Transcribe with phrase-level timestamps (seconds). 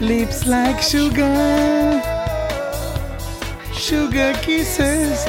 [0.00, 2.02] lips like sugar,
[3.72, 5.26] sugar kisses.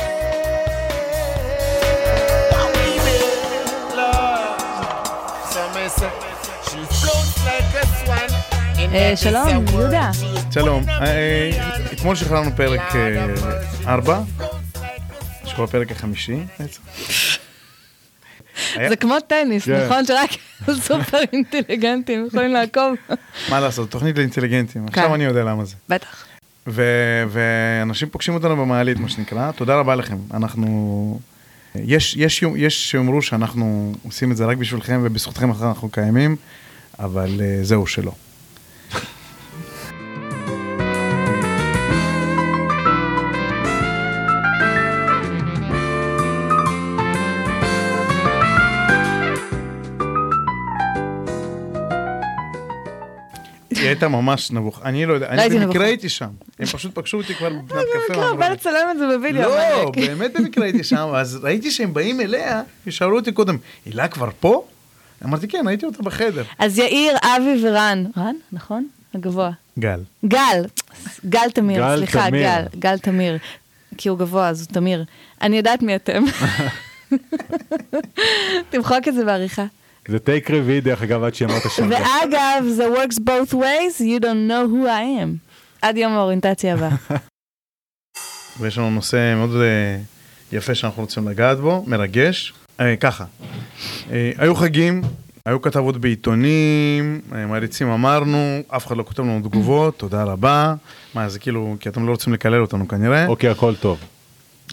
[8.93, 10.11] אה, שלום, יהודה.
[10.51, 11.49] שלום, אה,
[11.93, 12.81] אתמול שחררנו פרק
[13.87, 14.21] 4,
[15.45, 16.81] שהוא הפרק החמישי בעצם.
[18.89, 19.85] זה כמו טניס, כן.
[19.85, 20.05] נכון?
[20.05, 20.29] שרק
[20.87, 22.95] סופר אינטליגנטים יכולים לעקוב.
[23.51, 24.87] מה לעשות, תוכנית לאינטליגנטים, כן.
[24.87, 25.75] עכשיו אני יודע למה זה.
[25.89, 26.25] בטח.
[27.27, 30.17] ואנשים פוגשים אותנו במעלית, מה שנקרא, תודה רבה לכם.
[30.33, 31.19] אנחנו...
[31.75, 36.35] יש, יש, יש שיאמרו שאנחנו עושים את זה רק בשבילכם ובזכותכם אנחנו קיימים,
[36.99, 38.11] אבל uh, זהו שלא.
[53.87, 55.83] היא הייתה ממש נבוך, אני לא יודע, אני במקרה נבוכה.
[55.83, 57.79] הייתי שם, הם פשוט פגשו אותי כבר בבנת קפה.
[58.09, 59.41] במקרה, ואמרו בא לצלם את זה בווידאו.
[59.49, 59.91] לא.
[59.95, 64.65] באמת במקרה הייתי שם, אז ראיתי שהם באים אליה, ושאלו אותי קודם, הילה כבר פה?
[65.25, 66.43] אמרתי, כן, ראיתי אותה בחדר.
[66.59, 68.87] אז יאיר, אבי ורן, רן, נכון?
[69.13, 69.51] הגבוה.
[69.79, 69.99] גל.
[70.25, 70.65] גל,
[71.25, 72.41] גל תמיר, סליחה, תמיר.
[72.41, 73.37] גל, גל תמיר.
[73.97, 75.03] כי הוא גבוה, אז הוא תמיר.
[75.41, 76.23] אני יודעת מי אתם.
[78.69, 79.65] תמחוק את זה בעריכה.
[80.07, 81.89] זה טייק רביעי דרך אגב עד שאמרת שם.
[81.89, 85.51] ואגב, זה works both ways, you don't know who I am.
[85.81, 86.89] עד יום האוריינטציה הבא.
[88.59, 89.97] ויש לנו נושא מאוד אה,
[90.51, 92.53] יפה שאנחנו רוצים לגעת בו, מרגש.
[92.79, 93.25] אה, ככה,
[94.11, 95.01] אה, היו חגים,
[95.45, 100.75] היו כתבות בעיתונים, מעריצים אמרנו, אף אחד לא כותב לנו תגובות, תודה רבה.
[101.13, 103.27] מה, זה כאילו, כי אתם לא רוצים לקלל אותנו כנראה.
[103.27, 103.99] אוקיי, הכל טוב.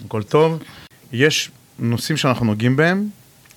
[0.05, 0.63] הכל טוב.
[1.11, 3.07] יש נושאים שאנחנו נוגעים בהם,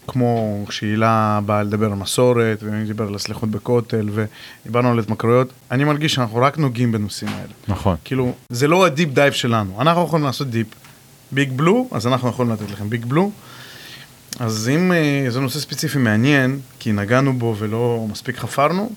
[0.09, 5.49] כמו כשהילה באה לדבר על מסורת, ואני דיבר על הסליחות בכותל, ודיברנו על התמכרויות.
[5.71, 7.53] אני מרגיש שאנחנו רק נוגעים בנושאים האלה.
[7.69, 7.97] נכון.
[8.05, 10.67] כאילו, זה לא ה deep dive שלנו, אנחנו יכולים לעשות deep.
[11.33, 13.31] Big blue, אז אנחנו יכולים לתת לכם big blue.
[14.41, 18.91] אז אם אה, זה נושא ספציפי מעניין, כי נגענו בו ולא מספיק חפרנו,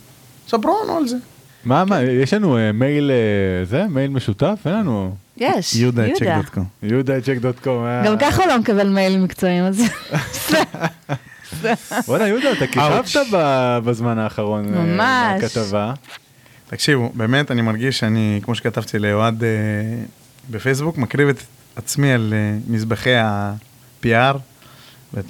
[0.48, 1.18] ספרו לנו על זה.
[1.66, 4.60] מה, מה, יש לנו אה, מייל, אה, זה, מייל משותף?
[4.66, 5.16] אין לנו.
[5.38, 6.20] יש, יהודה, יהודה.
[6.20, 6.66] צ'ק דוט קום.
[6.84, 7.86] יהודה צ'ק דוט קום.
[7.86, 8.04] אה.
[8.06, 9.84] גם ככה הוא לא מקבל מיילים מקצועיים, אז...
[12.08, 14.74] וואלה, יהודה, אתה כיכבת ב- בזמן האחרון.
[14.74, 15.44] אה, ממש.
[15.44, 15.94] בכתבה.
[16.70, 19.50] תקשיבו, באמת, אני מרגיש שאני, כמו שכתבתי לאוהד אה,
[20.50, 21.38] בפייסבוק, מקריב את
[21.76, 22.34] עצמי על
[22.68, 24.38] מזבחי ה-PR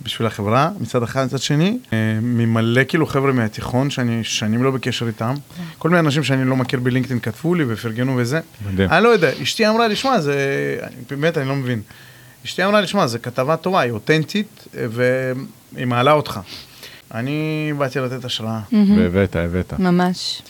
[0.04, 5.08] בשביל החברה, מצד אחד, מצד שני, אה, ממלא כאילו חבר'ה מהתיכון שאני שנים לא בקשר
[5.08, 5.36] איתם.
[5.78, 8.40] כל מיני אנשים שאני לא מכיר בלינקדאין כתבו לי ופרגנו וזה.
[8.66, 8.90] מדהים.
[8.90, 10.36] אני לא יודע, אשתי אמרה לי, שמע, זה...
[11.10, 11.82] באמת, אני לא מבין.
[12.46, 16.40] אשתי אמרה לי, שמע, זו כתבה טובה, היא אותנטית, אה, והיא מעלה אותך.
[17.14, 18.60] אני באתי לתת השראה.
[18.98, 19.74] והבאת, הבאת.
[19.80, 20.42] ממש.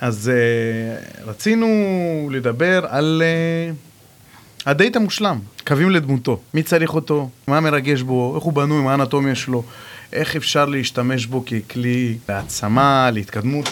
[0.00, 1.68] אז uh, רצינו
[2.32, 3.87] לדבר על uh,
[4.68, 6.40] הדייט המושלם, קווים לדמותו.
[6.54, 9.62] מי צריך אותו, מה מרגש בו, איך הוא בנוי, מה האנטומיה שלו,
[10.12, 13.68] איך אפשר להשתמש בו ככלי להעצמה, להתקדמות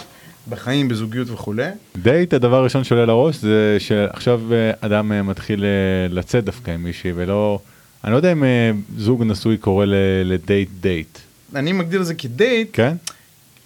[0.49, 1.69] בחיים, בזוגיות וכולי.
[1.97, 5.69] דייט, הדבר הראשון שעולה לראש זה שעכשיו אה, אדם אה, מתחיל אה,
[6.15, 7.59] לצאת דווקא עם מישהי ולא,
[8.05, 8.45] אני לא יודע אם
[8.97, 9.87] זוג נשוי קורא
[10.25, 11.19] לדייט דייט,
[11.55, 12.97] אני מגדיר את זה כדייט, כן?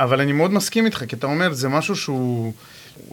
[0.01, 2.53] אבל אני מאוד מסכים איתך, כי אתה אומר, זה משהו שהוא...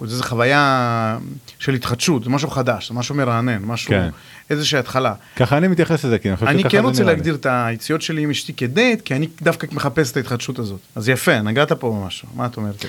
[0.05, 1.17] זו חוויה
[1.59, 4.09] של התחדשות, זה משהו חדש, זה משהו מרענן, משהו, כן.
[4.49, 5.13] איזושהי התחלה.
[5.35, 7.17] ככה אני מתייחס לזה, כי אני חושב אני שככה כן זה רוצה נראה לי.
[7.17, 10.79] להגדיר את היציאות שלי עם אשתי כדייט, כי אני דווקא מחפש את ההתחדשות הזאת.
[10.95, 12.85] אז יפה, נגעת פה במשהו, מה את אומרת?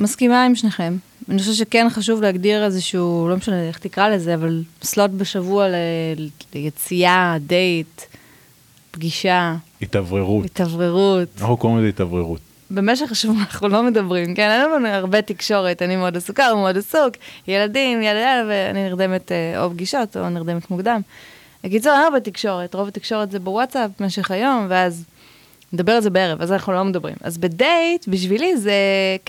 [0.00, 0.96] מסכימה עם שניכם.
[1.28, 5.74] אני חושבת שכן חשוב להגדיר איזשהו, לא משנה איך תקרא לזה, אבל סלוט בשבוע ל-
[6.54, 8.02] ליציאה, דייט,
[8.90, 11.28] פגישה, התאווררות, התאווררות.
[11.40, 12.40] אנחנו קוראים לזה התאווררות.
[12.70, 14.50] במשך השבוע אנחנו לא מדברים, כן?
[14.50, 17.14] אין לנו הרבה תקשורת, אני מאוד עסוקה, הוא מאוד עסוק,
[17.48, 21.00] ילדים, יאללה יאללה, ואני נרדמת אה, או פגישות או נרדמת מוקדם.
[21.64, 25.04] בקיצור, אין הרבה תקשורת, רוב התקשורת זה בוואטסאפ במשך היום, ואז
[25.72, 27.14] נדבר על זה בערב, אז אנחנו לא מדברים.
[27.20, 28.72] אז בדייט, בשבילי זה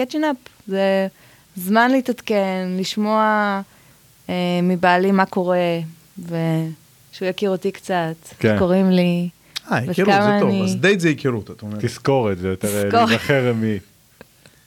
[0.02, 1.08] catching up, זה
[1.56, 3.62] זמן להתעדכן, לשמוע
[4.30, 5.80] אה, מבעלי מה קורה,
[6.20, 8.52] ושהוא יכיר אותי קצת, כן.
[8.52, 9.30] איך קוראים לי.
[9.72, 11.86] אה, היכרות זה טוב, אני- אז דייט זה היכרות, את אומרת.
[11.86, 12.68] תזכורת, זה יותר.
[12.94, 13.78] להיזכר מי.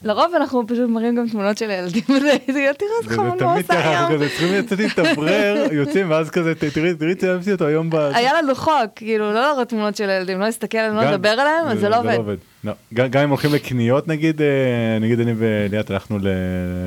[0.04, 3.30] לרוב אנחנו פשוט מראים גם תמונות של הילדים, וזה, תראה זה איזה זה חמוד מה
[3.32, 4.14] הוא תמיד עושה ככה, אנחנו היום.
[4.22, 7.94] כזה צריכים לצאת להתאוורר, יוצאים ואז כזה, תראי, תראי, צילמתי אותו היום ב...
[7.96, 11.66] היה לנו חוק, כאילו, לא להראות תמונות של הילדים, לא להסתכל עליהם, לא לדבר עליהם,
[11.66, 12.36] אז זה לא עובד.
[12.64, 12.72] לא.
[12.92, 14.46] גם אם הולכים לקניות נגיד, אה,
[15.00, 16.28] נגיד אני וליאת הלכנו ל-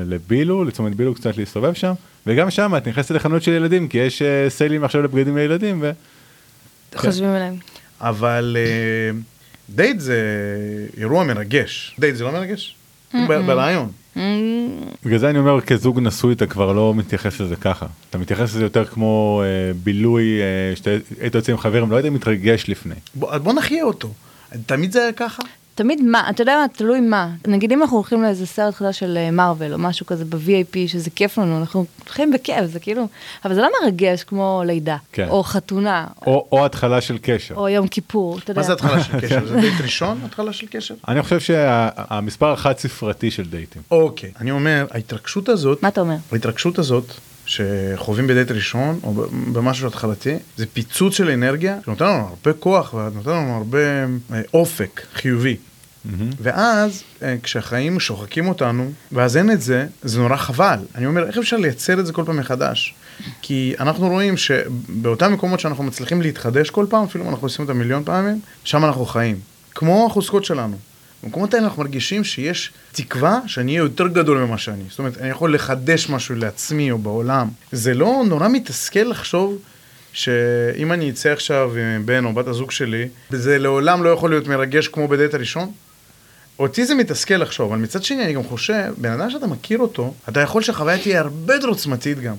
[0.06, 1.92] לבילו, לצומת בילו קצת להסתובב שם,
[2.26, 5.90] וגם שם את נכנסת לחנות של ילדים, כי יש אה, סיילים עכשיו לבגדים לילדים, ו...
[6.96, 7.54] חושבים עליהם.
[8.00, 9.18] אבל אה,
[9.70, 10.20] דייט זה
[10.96, 11.96] אירוע מרגש.
[11.98, 12.74] דייט זה לא מרגש?
[13.28, 13.90] ברעיון.
[15.04, 17.86] בגלל זה אני אומר כזוג נשוי אתה כבר לא מתייחס לזה ככה.
[18.10, 20.90] אתה מתייחס לזה יותר כמו אה, בילוי אה, שאתה
[21.20, 22.94] היית יוצא עם חברים לא היית מתרגש לפני.
[23.14, 24.12] בוא בוא נחיה אותו.
[24.66, 25.42] תמיד זה היה ככה?
[25.76, 27.28] תמיד מה, אתה יודע מה, תלוי מה.
[27.46, 31.38] נגיד אם אנחנו הולכים לאיזה סרט חדש של מארוול או משהו כזה ב-VIP שזה כיף
[31.38, 33.08] לנו, אנחנו הולכים בכיף, זה כאילו,
[33.44, 35.28] אבל זה לא מרגש כמו לידה, כן.
[35.28, 37.54] או חתונה, או, או התחלה של קשר.
[37.54, 38.60] או יום כיפור, אתה יודע.
[38.60, 39.46] מה זה התחלה של קשר?
[39.46, 40.20] זה דייט ראשון?
[40.24, 40.94] התחלה של קשר?
[41.08, 43.82] אני חושב שהמספר החד ספרתי של דייטים.
[43.90, 44.30] אוקיי.
[44.40, 46.16] אני אומר, ההתרגשות הזאת, מה אתה אומר?
[46.32, 47.04] ההתרגשות הזאת
[47.46, 49.14] שחווים בדייט ראשון או
[49.52, 53.78] במשהו התחלתי, זה פיצוץ של אנרגיה שנותן לנו הרבה כוח ונותן לנו הרבה
[54.32, 55.56] אה, אופק חיובי.
[56.40, 60.78] ואז אה, כשהחיים שוחקים אותנו, ואז אין את זה, זה נורא חבל.
[60.94, 62.94] אני אומר, איך אפשר לייצר את זה כל פעם מחדש?
[63.42, 67.78] כי אנחנו רואים שבאותם מקומות שאנחנו מצליחים להתחדש כל פעם, אפילו אם אנחנו עושים אותם
[67.78, 69.40] מיליון פעמים, שם אנחנו חיים.
[69.74, 70.76] כמו החוזקות שלנו.
[71.26, 74.82] במקומות האלה אנחנו מרגישים שיש תקווה שאני אהיה יותר גדול ממה שאני.
[74.90, 77.48] זאת אומרת, אני יכול לחדש משהו לעצמי או בעולם.
[77.72, 79.58] זה לא נורא מתסכל לחשוב
[80.12, 84.48] שאם אני אצא עכשיו עם בן או בת הזוג שלי, זה לעולם לא יכול להיות
[84.48, 85.72] מרגש כמו בדייט הראשון?
[86.58, 90.14] אותי זה מתסכל לחשוב, אבל מצד שני אני גם חושב, בן אדם שאתה מכיר אותו,
[90.28, 92.34] אתה יכול שהחוויה תהיה הרבה יותר עוצמתית גם.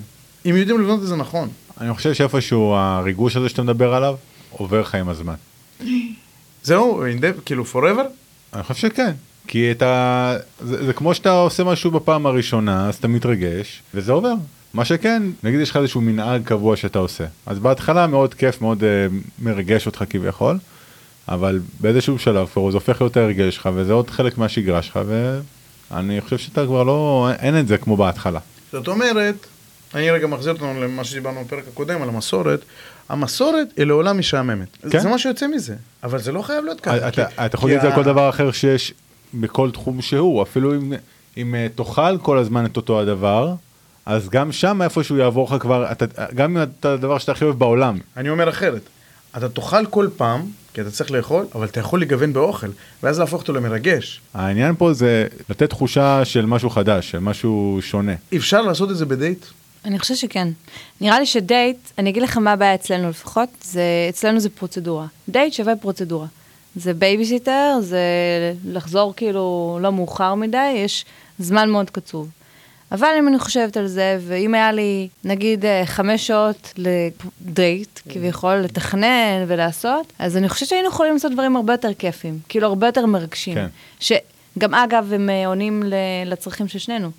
[0.46, 1.48] אם יודעים לבנות את זה נכון.
[1.80, 4.14] אני חושב שאיפשהו הריגוש הזה שאתה מדבר עליו
[4.50, 5.34] עובר לך עם הזמן.
[6.62, 7.04] זהו,
[7.44, 8.06] כאילו forever?
[8.54, 9.12] אני חושב שכן.
[9.46, 14.34] כי אתה, זה, זה כמו שאתה עושה משהו בפעם הראשונה, אז אתה מתרגש, וזה עובר.
[14.74, 17.24] מה שכן, נגיד יש לך איזשהו מנהג קבוע שאתה עושה.
[17.46, 19.06] אז בהתחלה מאוד כיף, מאוד אה,
[19.38, 20.58] מרגש אותך כביכול,
[21.28, 25.00] אבל באיזשהו שלב כבר זה הופך להיות ההרגל שלך, וזה עוד חלק מהשגרה שלך,
[25.90, 28.40] ואני חושב שאתה כבר לא, אין את זה כמו בהתחלה.
[28.72, 29.46] זאת אומרת,
[29.94, 32.60] אני רגע מחזיר אותנו למה שדיברנו בפרק הקודם, על המסורת.
[33.08, 34.68] המסורת היא לעולם משעממת.
[34.90, 34.98] כן.
[35.00, 35.74] זה מה שיוצא מזה.
[36.02, 36.96] אבל זה לא חייב להיות ככה.
[36.96, 38.94] אתה, כי- אתה יכול להגיד את זה על כל דבר אחר שיש
[39.34, 40.92] בכל תחום שהוא, אפילו אם,
[41.36, 43.54] אם אה, תאכל כל הזמן את אותו הדבר,
[44.06, 47.58] אז גם שם איפשהו יעבור לך כבר, אתה, גם אם אתה הדבר שאתה הכי אוהב
[47.58, 47.98] בעולם.
[48.16, 48.82] אני אומר אחרת.
[49.36, 50.42] אתה תאכל כל פעם,
[50.74, 52.66] כי אתה צריך לאכול, אבל אתה יכול לגוון באוכל,
[53.02, 54.20] ואז להפוך אותו למרגש.
[54.34, 58.12] העניין פה זה לתת תחושה של משהו חדש, של משהו שונה.
[58.36, 59.46] אפשר לעשות את זה בדייט?
[59.84, 60.48] אני חושבת שכן.
[61.00, 65.06] נראה לי שדייט, אני אגיד לך מה הבעיה אצלנו לפחות, זה, אצלנו זה פרוצדורה.
[65.28, 66.26] דייט שווה פרוצדורה.
[66.76, 68.00] זה בייביסיטר, זה
[68.64, 71.04] לחזור כאילו לא מאוחר מדי, יש
[71.38, 72.28] זמן מאוד קצוב.
[72.92, 78.54] אבל אם אני חושבת על זה, ואם היה לי נגיד אה, חמש שעות לדייט, כביכול,
[78.54, 83.06] לתכנן ולעשות, אז אני חושבת שהיינו יכולים לעשות דברים הרבה יותר כיפים, כאילו הרבה יותר
[83.06, 83.54] מרגשים.
[83.54, 83.66] כן.
[84.00, 85.82] שגם אגב, הם אה, עונים
[86.26, 87.10] לצרכים של שנינו.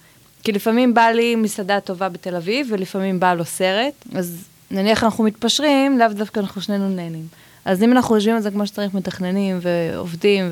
[0.44, 5.24] כי לפעמים בא לי מסעדה טובה בתל אביב, ולפעמים בא לו סרט, אז נניח אנחנו
[5.24, 7.28] מתפשרים, לאו דווקא אנחנו שנינו נהנים.
[7.66, 10.50] אז אם אנחנו יושבים על זה כמו שצריך, מתכננים ועובדים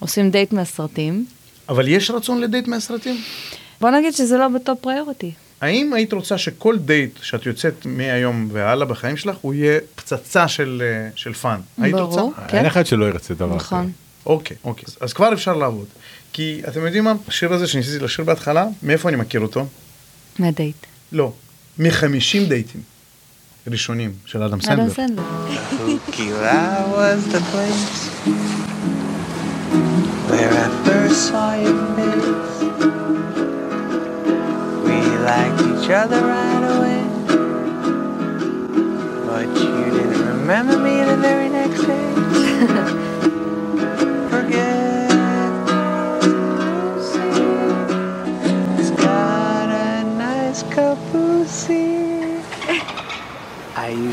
[0.00, 1.26] ועושים דייט מהסרטים,
[1.68, 3.20] אבל יש רצון לדייט מהסרטים?
[3.80, 5.32] בוא נגיד שזה לא ב top priority.
[5.60, 10.82] האם היית רוצה שכל דייט שאת יוצאת מהיום והלאה בחיים שלך, הוא יהיה פצצה של,
[10.84, 11.60] אה, של fun?
[11.80, 12.20] היית ברור.
[12.20, 12.40] רוצה?
[12.48, 12.56] כן.
[12.56, 13.82] אין אחד שלא ירצה דבר נכון.
[13.82, 13.90] כזה.
[14.26, 14.84] אוקיי, אוקיי.
[14.88, 15.86] אז- אז כבר אפשר לעבוד.
[16.36, 17.12] כי אתם יודעים מה?
[17.28, 19.66] השיר הזה שניסיתי לשיר בהתחלה, מאיפה אני מכיר אותו?
[20.38, 20.76] מהדייט.
[21.12, 21.32] לא.
[21.78, 22.80] מחמישים דייטים
[23.66, 24.94] ראשונים של אדם אדם סנדלר.
[24.94, 25.24] סנדלר.
[27.32, 27.92] The place
[30.30, 32.28] where I first saw your face.
[34.86, 34.98] We
[35.30, 37.02] liked each other right away,
[39.28, 40.85] but you didn't remember me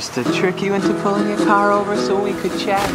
[0.03, 2.89] used to trick you into pulling your car over so we could chat.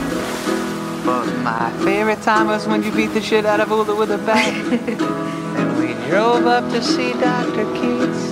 [1.07, 4.19] But my favorite time was when you beat the shit out of Ula with a
[4.19, 4.53] bat.
[5.59, 7.65] and we drove up to see Dr.
[7.77, 8.23] Keats.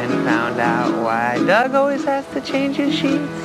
[0.00, 3.40] And found out why Doug always has to change his sheets.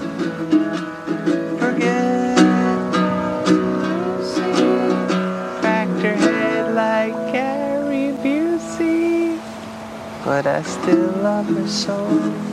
[1.59, 2.37] Forget.
[5.59, 9.41] Cracked her head like Gary Busey.
[10.23, 12.46] But I still love her so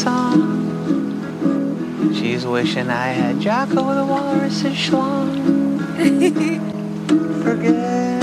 [0.00, 0.40] song,
[2.14, 5.30] she's wishing I had Jocko the Walrus's schlong.
[7.42, 8.22] Forget.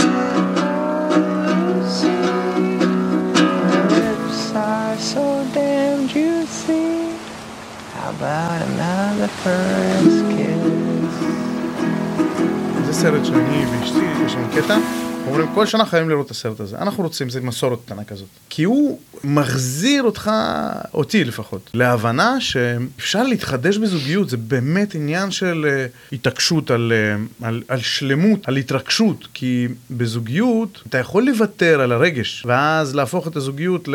[1.67, 2.17] Lucy.
[3.71, 7.11] Her lips are so damn juicy.
[7.93, 10.73] How about another first kiss?
[12.85, 14.77] זה סרט שאני ואשתי, יש לנו קטע,
[15.38, 16.78] אומרים, כל שנה חייבים לראות את הסרט הזה.
[16.78, 18.28] אנחנו רוצים, זה מסורת קטנה כזאת.
[18.48, 20.30] כי הוא מחזיר אותך,
[20.94, 27.62] אותי לפחות, להבנה שאפשר להתחדש בזוגיות, זה באמת עניין של אה, התעקשות על, אה, על,
[27.68, 29.28] על שלמות, על התרגשות.
[29.34, 33.94] כי בזוגיות אתה יכול לוותר על הרגש, ואז להפוך את הזוגיות ל...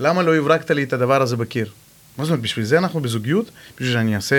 [0.00, 1.70] למה לא הברקת לי את הדבר הזה בקיר?
[2.18, 3.50] מה זאת אומרת, בשביל זה אנחנו בזוגיות?
[3.76, 4.36] בשביל שאני אעשה,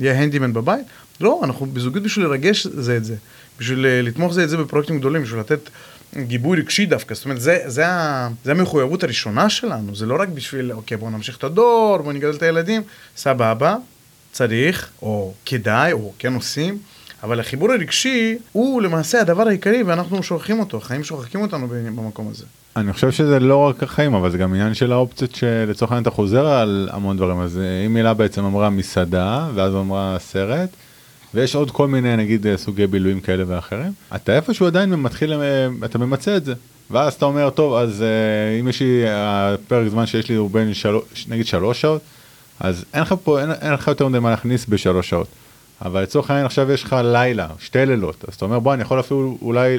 [0.00, 0.86] אהיה הנדימן בבית?
[1.20, 3.16] לא, אנחנו בזוגיות בשביל לרגש זה את זה.
[3.58, 5.70] בשביל אה, לתמוך זה את זה בפרויקטים גדולים, בשביל לתת
[6.16, 7.14] גיבוי רגשי דווקא.
[7.14, 11.10] זאת אומרת, זה, זה, ה, זה המחויבות הראשונה שלנו, זה לא רק בשביל, אוקיי, בואו
[11.10, 12.82] נמשיך את הדור, בואו נגדל את הילדים,
[13.16, 13.76] סבבה,
[14.32, 16.78] צריך, או כדאי, או כן עושים.
[17.22, 22.44] אבל החיבור הרגשי הוא למעשה הדבר העיקרי ואנחנו שוכחים אותו, החיים שוכחים אותנו במקום הזה.
[22.76, 26.10] אני חושב שזה לא רק החיים אבל זה גם עניין של האופציות שלצורך העניין אתה
[26.10, 30.68] חוזר על המון דברים אז אה, אם מילה בעצם אמרה מסעדה ואז אמרה סרט
[31.34, 35.68] ויש עוד כל מיני נגיד אה, סוגי בילויים כאלה ואחרים אתה איפשהו עדיין מתחיל אה,
[35.84, 36.54] אתה ממצה את זה
[36.90, 38.04] ואז אתה אומר טוב אז
[38.60, 42.02] אם יש לי הפרק זמן שיש לי הוא בין שלוש נגיד שלוש שעות
[42.60, 45.28] אז אין לך פה אין, אין לך יותר מדי מה להכניס בשלוש שעות.
[45.84, 49.00] אבל לצורך העניין עכשיו יש לך לילה שתי לילות אז אתה אומר בוא אני יכול
[49.00, 49.78] אפילו אולי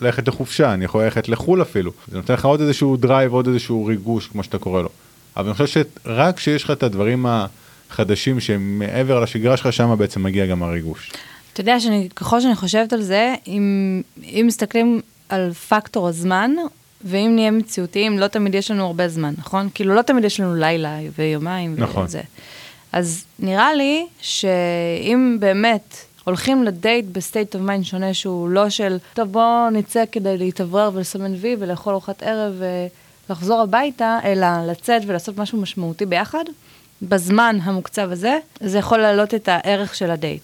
[0.00, 1.92] ללכת לחופשה, אני יכול ללכת לחו"ל אפילו.
[2.08, 4.88] זה נותן לך עוד איזשהו drive, עוד איזשהו ריגוש, כמו שאתה קורא לו.
[5.36, 7.26] אבל אני חושב שרק כשיש לך את הדברים
[7.90, 11.10] החדשים שהם מעבר לשגרה שלך, שם בעצם מגיע גם הריגוש.
[11.52, 16.50] אתה יודע שככל שאני חושבת על זה, אם, אם מסתכלים על פקטור הזמן,
[17.04, 19.68] ואם נהיה מציאותיים, לא תמיד יש לנו הרבה זמן, נכון?
[19.74, 22.04] כאילו לא תמיד יש לנו לילה ויומיים נכון.
[22.04, 22.20] וזה.
[22.92, 28.98] אז נראה לי שאם באמת הולכים לדייט ב state of mind שונה, שהוא לא של,
[29.14, 32.62] טוב, בואו נצא כדי להתאוורר ולסמן וי ולאכול ארוחת ערב
[33.28, 36.44] ולחזור הביתה, אלא לצאת ולעשות משהו משמעותי ביחד,
[37.02, 40.42] בזמן המוקצב הזה, זה יכול להעלות את הערך של הדייט.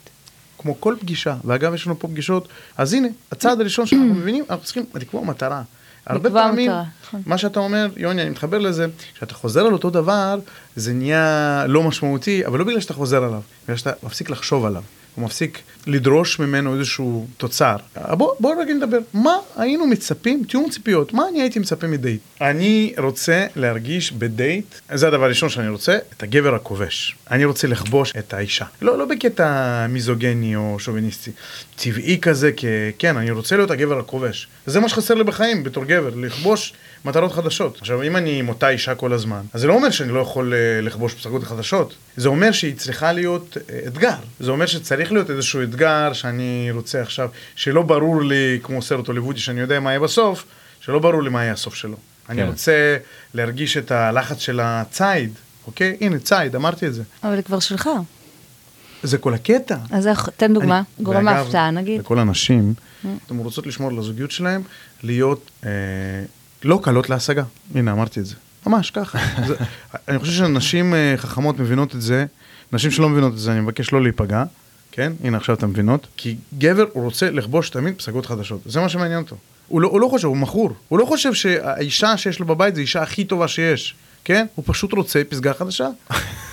[0.58, 4.64] כמו כל פגישה, ואגב, יש לנו פה פגישות, אז הנה, הצעד הראשון שאנחנו מבינים, אנחנו
[4.64, 5.62] צריכים לקבוע מטרה.
[6.06, 6.84] הרבה פעמים, מטרה.
[7.06, 7.22] נכון.
[7.26, 10.38] מה שאתה אומר, יוני, אני מתחבר לזה, כשאתה חוזר על אותו דבר,
[10.76, 14.82] זה נהיה לא משמעותי, אבל לא בגלל שאתה חוזר עליו, בגלל שאתה מפסיק לחשוב עליו.
[15.14, 17.76] הוא מפסיק לדרוש ממנו איזשהו תוצר.
[18.10, 22.20] בואו בוא רגע נדבר, מה היינו מצפים, תיאום ציפיות, מה אני הייתי מצפה מדייט?
[22.40, 27.16] אני רוצה להרגיש בדייט, זה הדבר הראשון שאני רוצה, את הגבר הכובש.
[27.30, 28.64] אני רוצה לכבוש את האישה.
[28.82, 31.30] לא, לא בקטע מיזוגני או שוביניסטי,
[31.76, 32.64] טבעי כזה, כ...
[32.98, 34.48] כן, אני רוצה להיות הגבר הכובש.
[34.66, 36.72] זה מה שחסר לי בחיים בתור גבר, לכבוש
[37.04, 37.78] מטרות חדשות.
[37.80, 40.54] עכשיו, אם אני עם אותה אישה כל הזמן, אז זה לא אומר שאני לא יכול
[40.54, 41.94] אה, לכבוש פסגות חדשות.
[42.16, 44.16] זה אומר שהיא צריכה להיות אה, אתגר.
[44.40, 49.40] זה אומר שצריך להיות איזשהו אתגר שאני רוצה עכשיו, שלא ברור לי, כמו סרט הוליוודי,
[49.40, 50.44] שאני יודע מה יהיה בסוף,
[50.80, 51.96] שלא ברור לי מה יהיה הסוף שלו.
[51.96, 52.32] כן.
[52.32, 52.96] אני רוצה
[53.34, 55.32] להרגיש את הלחץ של הציד,
[55.66, 55.96] אוקיי?
[56.00, 57.02] הנה, ציד, אמרתי את זה.
[57.24, 57.90] אבל זה כבר שלך.
[59.02, 59.76] זה כל הקטע.
[59.90, 62.00] אז איך, תן דוגמה, גורם ההפתעה נגיד.
[62.00, 63.08] לכל הנשים, mm.
[63.26, 64.62] אתן רוצות לשמור על הזוגיות שלהם,
[65.02, 65.70] להיות אה,
[66.64, 67.44] לא קלות להשגה.
[67.74, 68.34] הנה, אמרתי את זה.
[68.66, 69.18] ממש ככה.
[69.48, 69.54] זה,
[70.08, 72.26] אני חושב שנשים אה, חכמות מבינות את זה,
[72.72, 74.44] נשים שלא מבינות את זה, אני מבקש לא להיפגע,
[74.92, 75.12] כן?
[75.24, 76.06] הנה עכשיו אתן מבינות.
[76.16, 78.60] כי גבר, הוא רוצה לכבוש תמיד פסגות חדשות.
[78.66, 79.36] זה מה שמעניין אותו.
[79.68, 80.72] הוא לא, הוא לא חושב, הוא מכור.
[80.88, 83.94] הוא לא חושב שהאישה שיש לו בבית זה האישה הכי טובה שיש.
[84.24, 84.46] כן?
[84.54, 85.88] הוא פשוט רוצה פסגה חדשה.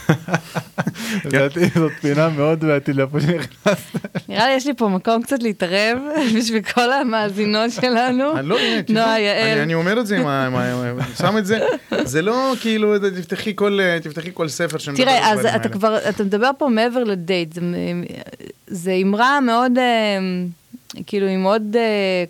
[1.26, 3.96] לדעתי זאת פינה מאוד בעייתית לאיפה שנכנסת.
[4.30, 5.98] נראה לי יש לי פה מקום קצת להתערב
[6.38, 8.24] בשביל כל המאזינות שלנו.
[8.44, 8.58] לא,
[8.90, 9.58] נועה, יעל.
[9.58, 11.60] אני אומר את זה, אני שם את זה,
[12.04, 12.96] זה לא כאילו,
[14.04, 17.58] תפתחי כל ספר שמדבר תראה, אז אתה כבר, אתה מדבר פה מעבר לדייט,
[18.68, 19.72] זה אמרה מאוד...
[21.08, 21.82] כאילו היא מאוד אה,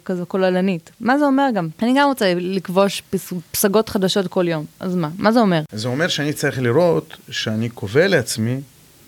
[0.05, 0.91] כזו כוללנית.
[0.99, 1.67] מה זה אומר גם?
[1.81, 5.09] אני גם רוצה לכבוש פס, פסגות חדשות כל יום, אז מה?
[5.17, 5.61] מה זה אומר?
[5.71, 8.59] זה אומר שאני צריך לראות שאני קובע לעצמי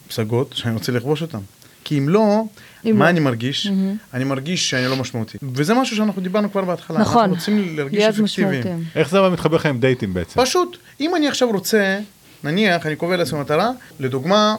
[0.07, 1.39] פסגות שאני רוצה לכבוש אותן.
[1.83, 2.43] כי אם לא,
[2.85, 3.09] אם מה לא.
[3.09, 3.67] אני מרגיש?
[3.67, 4.13] Mm-hmm.
[4.13, 5.37] אני מרגיש שאני לא משמעותי.
[5.53, 6.99] וזה משהו שאנחנו דיברנו כבר בהתחלה.
[6.99, 7.21] נכון.
[7.21, 8.83] אנחנו רוצים להרגיש אפקטיביים.
[8.95, 10.41] איך זה אבל מתחבר לך עם דייטים בעצם?
[10.41, 11.99] פשוט, אם אני עכשיו רוצה
[12.43, 14.55] נניח, אני קובע לעצמי מטרה, לדוגמה,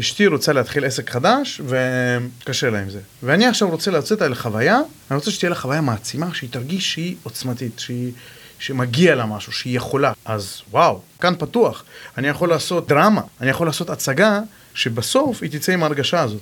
[0.00, 3.00] אשתי רוצה להתחיל עסק חדש וקשה לה עם זה.
[3.22, 7.16] ואני עכשיו רוצה לצאת על חוויה, אני רוצה שתהיה לה חוויה מעצימה, שהיא תרגיש שהיא
[7.22, 8.12] עוצמתית, שהיא...
[8.58, 10.12] שמגיע לה משהו, שהיא יכולה.
[10.24, 11.84] אז וואו, כאן פתוח.
[12.18, 14.40] אני יכול לעשות דרמה, אני יכול לעשות הצגה,
[14.74, 16.40] שבסוף היא תצא עם ההרגשה הזאת.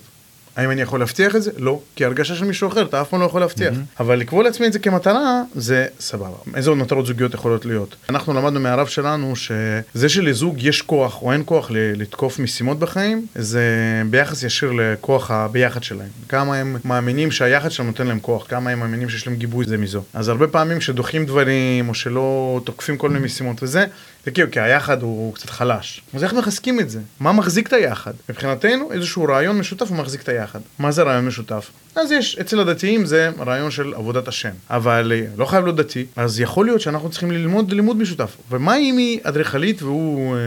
[0.57, 1.51] האם אני יכול להבטיח את זה?
[1.59, 3.75] לא, כי הרגשה של מישהו אחר, אתה אף פעם לא יכול להבטיח.
[3.75, 4.01] Mm-hmm.
[4.01, 6.37] אבל לקבוע לעצמי את זה כמטרה, זה סבבה.
[6.55, 7.97] איזה עוד מטרות זוגיות יכולות להיות?
[8.11, 13.63] אנחנו למדנו מהרב שלנו שזה שלזוג יש כוח או אין כוח לתקוף משימות בחיים, זה
[14.11, 16.09] ביחס ישיר לכוח הביחד שלהם.
[16.29, 19.79] כמה הם מאמינים שהיחד שלהם נותן להם כוח, כמה הם מאמינים שיש להם גיבוי זה
[19.79, 20.03] מזו.
[20.15, 23.87] אז הרבה פעמים כשדוחים דברים, או שלא תוקפים כל מיני משימות וזה,
[24.27, 26.03] זה כאילו, כי היחד הוא קצת חלש.
[26.15, 27.01] אז איך מחזקים את זה?
[27.21, 28.13] מה מחזיק את היחד?
[28.29, 30.61] מבחינתנו, איזשהו רעיון משותף הוא מחזיק את היחד.
[30.79, 31.71] מה זה רעיון משותף?
[31.97, 34.51] אז יש, אצל הדתיים זה רעיון של עבודת השם.
[34.71, 38.37] אבל אה, לא חייב להיות דתי, אז יכול להיות שאנחנו צריכים ללמוד לימוד משותף.
[38.51, 40.41] ומה אם היא אדריכלית והוא אה,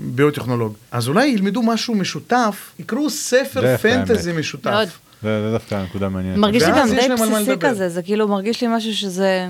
[0.00, 0.74] ביוטכנולוג?
[0.90, 4.40] אז אולי ילמדו משהו משותף, יקראו ספר פנטזי מאוד.
[4.40, 4.98] משותף.
[5.22, 6.38] זה זה דווקא נקודה מעניינת.
[6.38, 7.56] מרגיש לי גם די בסיסי.
[7.60, 9.48] כזה, זה כאילו מרגיש לי משהו שזה...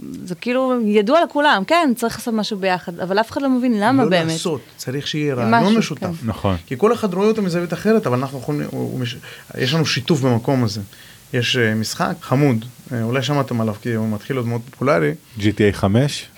[0.00, 4.04] זה כאילו ידוע לכולם, כן, צריך לעשות משהו ביחד, אבל אף אחד לא מבין למה
[4.04, 4.32] לא באמת.
[4.32, 6.02] לעשות, צריך שיהיה משהו, רעיון משותף.
[6.02, 6.26] כן.
[6.28, 6.56] נכון.
[6.66, 9.16] כי כל אחד רואה אותו מזווית אחרת, אבל אנחנו יכולים, הוא, הוא מש...
[9.58, 10.80] יש לנו שיתוף במקום הזה.
[11.32, 15.14] יש uh, משחק חמוד, uh, אולי שמעתם עליו כי הוא מתחיל להיות מאוד פופולרי.
[15.38, 16.28] GTA 5?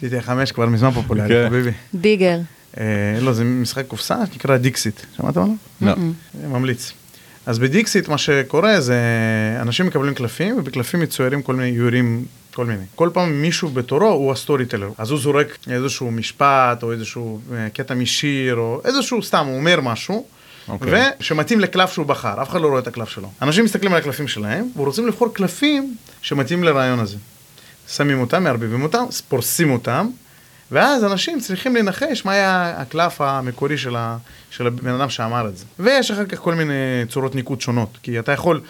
[0.00, 1.46] GTA 5 כבר מזמן פופולרי, כן.
[1.48, 1.70] חביבי.
[1.94, 2.40] דיגר.
[2.74, 2.78] Uh,
[3.20, 5.54] לא, זה משחק קופסה שנקרא דיקסיט, שמעתם עליו?
[5.80, 5.90] לא.
[5.90, 6.92] אה, ממליץ.
[7.46, 8.98] אז בדיקסיט מה שקורה זה
[9.60, 12.24] אנשים מקבלים קלפים ובקלפים מצוירים כל מיני איורים
[12.54, 12.84] כל מיני.
[12.94, 14.90] כל פעם מישהו בתורו הוא ה storyteller.
[14.98, 19.80] אז הוא זורק איזשהו משפט או איזשהו אה, קטע משיר או איזשהו סתם, הוא אומר
[19.80, 20.26] משהו.
[20.68, 21.10] אוקיי.
[21.20, 23.30] שמתאים לקלף שהוא בחר, אף אחד לא רואה את הקלף שלו.
[23.42, 27.16] אנשים מסתכלים על הקלפים שלהם ורוצים לבחור קלפים שמתאים לרעיון הזה.
[27.88, 30.08] שמים אותם, מערבבים אותם, פורסים אותם,
[30.74, 34.16] ואז אנשים צריכים לנחש מה היה הקלף המקורי של, ה,
[34.50, 35.64] של הבן אדם שאמר את זה.
[35.78, 36.72] ויש אחר כך כל מיני
[37.08, 38.60] צורות ניקוד שונות, כי אתה יכול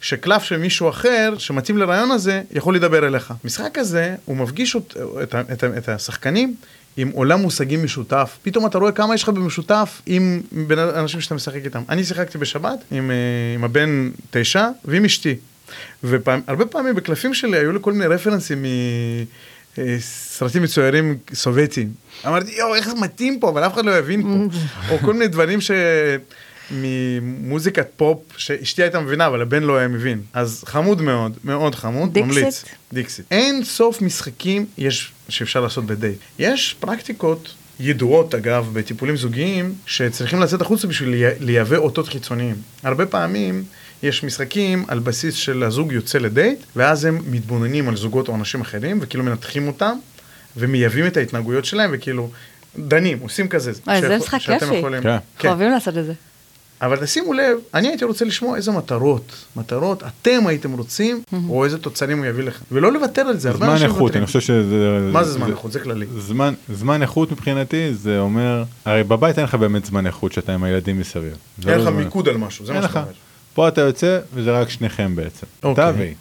[0.00, 3.32] שקלף של מישהו אחר שמתאים לרעיון הזה, יכול לדבר אליך.
[3.44, 6.54] המשחק הזה, הוא מפגיש את, את, ה- את השחקנים
[6.96, 8.38] עם עולם מושגים משותף.
[8.42, 11.82] פתאום אתה רואה כמה יש לך במשותף עם בין האנשים שאתה משחק איתם.
[11.88, 13.16] אני שיחקתי בשבת עם, אה,
[13.54, 15.34] עם הבן תשע ועם אשתי.
[16.02, 18.64] והרבה פעמים בקלפים שלי היו לי כל מיני רפרנסים
[19.78, 21.92] מסרטים מצוירים סובייטיים.
[22.26, 24.56] אמרתי, יואו, איך זה מתאים פה, אבל אף אחד לא יבין פה.
[24.90, 25.70] או כל מיני דברים ש...
[26.70, 30.20] ממוזיקת פופ שאשתי הייתה מבינה, אבל הבן לא היה מבין.
[30.32, 32.34] אז חמוד מאוד, מאוד חמוד, דיקסיט?
[32.34, 32.64] ממליץ.
[32.92, 33.26] דיקסיט.
[33.30, 36.18] אין סוף משחקים יש שאפשר לעשות בדייט.
[36.38, 42.54] יש פרקטיקות ידועות, אגב, בטיפולים זוגיים, שצריכים לצאת החוצה בשביל לייבא אותות חיצוניים.
[42.82, 43.64] הרבה פעמים
[44.02, 48.60] יש משחקים על בסיס של הזוג יוצא לדייט, ואז הם מתבוננים על זוגות או אנשים
[48.60, 49.96] אחרים, וכאילו מנתחים אותם,
[50.56, 52.30] ומייבאים את ההתנהגויות שלהם, וכאילו
[52.78, 53.72] דנים, עושים כזה.
[53.88, 54.74] אוי, זה משחק כיפי.
[54.76, 55.16] יכולים- כן.
[55.38, 55.48] כן.
[55.48, 56.12] אוהבים לעשות את זה.
[56.82, 61.78] אבל תשימו לב, אני הייתי רוצה לשמוע איזה מטרות, מטרות אתם הייתם רוצים, או איזה
[61.78, 62.64] תוצרים הוא יביא לכם.
[62.72, 64.16] ולא לוותר על זה, הרבה זמן איכות.
[64.16, 65.08] אני חושב שזה...
[65.12, 65.72] מה זה זמן איכות?
[65.72, 66.06] זה כללי.
[66.18, 70.64] זמן, זמן איכות מבחינתי זה אומר, הרי בבית אין לך באמת זמן איכות שאתה עם
[70.64, 71.22] הילדים מסביב.
[71.24, 71.34] אין
[71.68, 72.82] לא לך זמן- מיקוד על משהו, זה מה.
[72.82, 73.12] שאתה אומר.
[73.58, 75.46] פה אתה יוצא וזה רק שניכם בעצם.
[75.62, 75.90] אוקיי.
[75.90, 76.14] אתה והיא.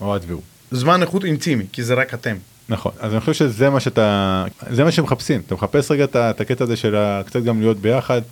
[0.00, 0.42] או את והוא.
[0.70, 2.36] זמן איכות אינטימי, כי זה רק אתם.
[2.68, 6.64] נכון, אז אני חושב שזה מה שאתה, זה מה שמחפשים, אתה מחפש רגע את הקטע
[6.64, 8.22] הזה של קצת גם להיות ביחד,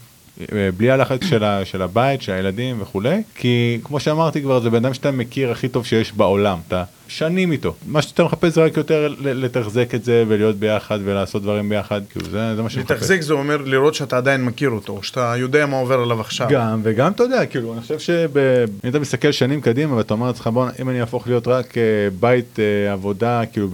[0.76, 4.84] בלי הלחץ של, ה- של הבית, של הילדים וכולי, כי כמו שאמרתי כבר, זה בן
[4.84, 8.76] אדם שאתה מכיר הכי טוב שיש בעולם, אתה שנים איתו, מה שאתה מחפש זה רק
[8.76, 12.90] יותר לתחזק את זה ולהיות ביחד ולעשות דברים ביחד, כאילו זה, זה מה שמחפש.
[12.90, 16.48] לתחזק זה אומר לראות שאתה עדיין מכיר אותו, או שאתה יודע מה עובר עליו עכשיו.
[16.50, 20.46] גם וגם אתה יודע כאילו אני חושב שאם אתה מסתכל שנים קדימה ואתה אומר לעצמך
[20.46, 21.82] בוא אם אני אהפוך להיות רק אה,
[22.20, 23.68] בית אה, עבודה כאילו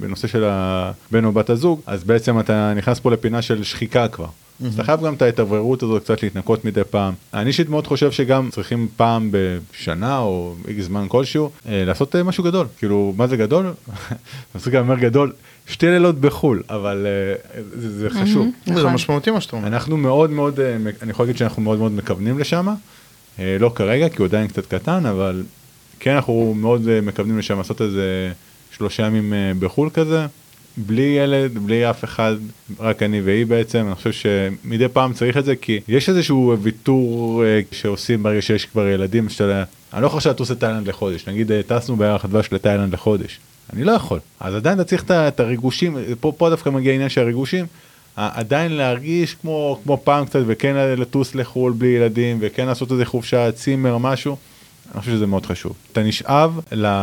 [0.00, 4.26] בנושא של הבן או בת הזוג אז בעצם אתה נכנס פה לפינה של שחיקה כבר.
[4.66, 7.14] אז אתה חייב גם את ההתאווררות הזאת קצת להתנקות מדי פעם.
[7.34, 12.22] אני אישית מאוד חושב שגם צריכים פעם בשנה או איקס זמן כלשהו אה, לעשות אה,
[12.22, 13.66] משהו גדול כאילו מה זה גדול?
[14.54, 15.32] אני גם אומר גדול
[15.66, 18.48] שתי לילות בחול אבל אה, זה, זה חשוב.
[18.66, 18.92] זה נכון.
[18.92, 19.66] משמעותי מה שאתה אומר.
[19.68, 22.68] אנחנו מאוד מאוד, אה, אני יכול להגיד שאנחנו מאוד מאוד מכוונים לשם,
[23.38, 25.42] אה, לא כרגע כי הוא עדיין קצת קטן, אבל
[26.00, 28.32] כן אנחנו מאוד אה, מכוונים לשם לעשות איזה
[28.70, 30.26] שלושה ימים אה, בחו"ל כזה,
[30.76, 32.34] בלי ילד, בלי אף אחד,
[32.80, 37.44] רק אני והיא בעצם, אני חושב שמדי פעם צריך את זה כי יש איזשהו ויתור
[37.44, 41.60] אה, שעושים ברגע שיש כבר ילדים, שאתה, אני לא יכול לטוס לתאילנד לחודש, נגיד אה,
[41.66, 43.38] טסנו ביחד דבש לתאילנד לחודש,
[43.72, 47.20] אני לא יכול, אז עדיין אתה צריך את הריגושים, פה, פה דווקא מגיע העניין של
[47.20, 47.66] הריגושים.
[48.16, 53.52] עדיין להרגיש כמו כמו פעם קצת וכן לטוס לחו"ל בלי ילדים וכן לעשות איזה חופשה
[53.52, 54.36] צימר משהו.
[54.94, 55.72] אני חושב שזה מאוד חשוב.
[55.92, 56.60] אתה נשאב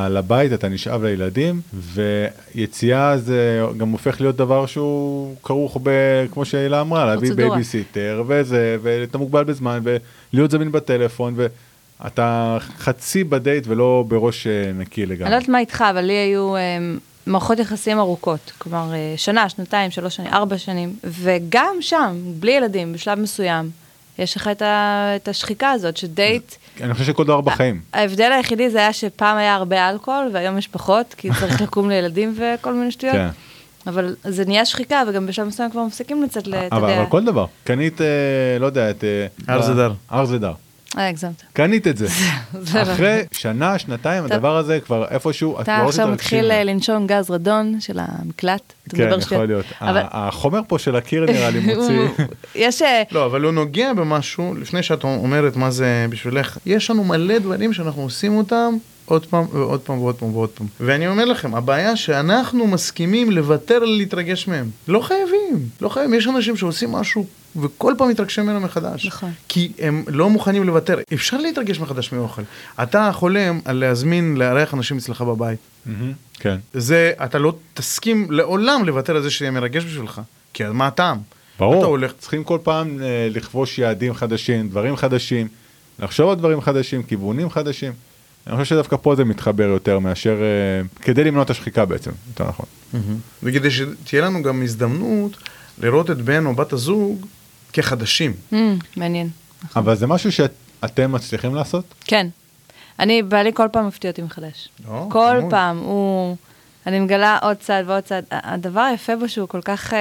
[0.09, 5.89] לבית, אתה נשאב לילדים, ויציאה זה גם הופך להיות דבר שהוא כרוך ב...
[6.31, 7.33] כמו שהילה אמרה, להביא.
[7.33, 15.05] בייביסיטר וזה, ואתה מוגבל בזמן, ולהיות זמין בטלפון, ואתה חצי בדייט ולא בראש אה, נקי
[15.05, 15.23] לגמרי.
[15.23, 16.61] אני לא יודעת מה איתך, אבל לי היו אה,
[17.25, 18.51] מערכות יחסים ארוכות.
[18.57, 23.69] כלומר, אה, שנה, שנתיים, שלוש שנים, ארבע שנים, וגם שם, בלי ילדים, בשלב מסוים,
[24.19, 27.81] יש לך את, ה, את השחיקה הזאת, שדייט, אני חושב שכל דבר בחיים.
[27.93, 32.35] ההבדל היחידי זה היה שפעם היה הרבה אלכוהול, והיום יש פחות, כי צריך לקום לילדים
[32.37, 33.15] וכל מיני שטויות.
[33.15, 33.27] כן.
[33.87, 37.01] אבל זה נהיה שחיקה, וגם בשלב מסוים כבר מפסיקים לצאת, ל- אתה אבל, יודע.
[37.01, 37.45] אבל כל דבר.
[37.63, 38.07] קנית, אה,
[38.59, 39.03] לא יודע, את...
[39.03, 39.55] אה,
[40.09, 40.25] הר
[40.97, 41.43] אה, הגזמת.
[41.53, 42.07] קנית את זה.
[42.73, 44.23] לא- אחרי שנה, שנתיים.
[44.25, 46.51] הדבר הזה כבר איפשהו, את אתה לא עכשיו תתרגשי מתחיל ממנו.
[46.51, 48.73] אה, לנשום גז רדון של המקלט.
[48.87, 49.45] אתה כן, יכול.
[49.45, 49.65] להיות.
[49.81, 52.25] החומר פה של הקיר נראה לי מוציא.
[52.55, 52.81] יש...
[52.81, 57.37] אה, לא, אבל הוא נוגע במשהו, לפני שאת אומרת מה זה בשבילך, יש לנו מלא
[57.39, 58.73] דברים שאנחנו עושים אותם
[59.11, 60.67] עוד פעם ועוד פעם ועוד פעם ועוד פעם.
[60.79, 64.69] ואני אומר לכם, הבעיה שאנחנו מסכימים לוותר להתרגש מהם.
[64.87, 66.13] לא חייבים, לא חייבים.
[66.13, 69.05] יש אנשים שעושים משהו וכל פעם מתרגשים ממנו מחדש.
[69.05, 69.31] נכון.
[69.47, 70.99] כי הם לא מוכנים לוותר.
[71.13, 72.41] אפשר להתרגש מחדש מאוכל.
[72.83, 75.59] אתה חולם על להזמין, לארח אנשים אצלך בבית.
[76.39, 76.57] כן.
[76.73, 80.21] זה, אתה לא תסכים לעולם לוותר על זה שיהיה מרגש בשבילך.
[80.53, 81.17] כי מה הטעם?
[81.17, 85.47] אתה ברור, הולך צריכים כל פעם אה, לכבוש יעדים חדשים, דברים חדשים,
[85.99, 87.91] לחשוב על דברים חדשים, כיוונים חדשים.
[88.47, 92.49] אני חושב שדווקא פה זה מתחבר יותר מאשר, אה, כדי למנוע את השחיקה בעצם, יותר
[92.49, 92.65] נכון.
[93.43, 95.37] וכדי שתהיה לנו גם הזדמנות
[95.81, 97.25] לראות את בן או בת הזוג
[97.73, 98.33] כחדשים.
[98.53, 98.55] mm,
[98.97, 99.29] מעניין.
[99.75, 101.85] אבל זה משהו שאתם מצליחים לעשות?
[102.01, 102.27] כן.
[102.99, 104.69] אני, בעלי כל פעם מפתיע אותי מחדש.
[104.87, 105.37] לא, כל.
[105.49, 106.35] פעם, הוא...
[106.87, 108.03] אני מגלה עוד צד ועוד.
[108.11, 109.93] ה- הדבר היפה בו שהוא כל כך...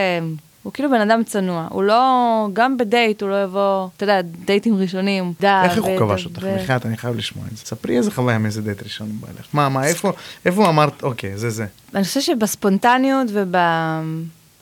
[0.62, 1.66] הוא כאילו בן אדם צנוע.
[1.70, 2.49] הוא לא...
[2.53, 5.33] גם בדייט הוא לא יבוא, אתה יודע, דייטים ראשונים.
[5.40, 6.38] דע, איך הוא כבש אותך?
[6.38, 7.64] בחייאת, אני חייב לשמוע את זה.
[7.64, 9.46] ספרי איזה חוויה מאיזה דייט ראשון בא לך.
[9.53, 10.12] מה, מה, איפה,
[10.44, 11.66] איפה אמרת, אוקיי, זה זה.
[11.94, 13.57] אני חושבת שבספונטניות וב...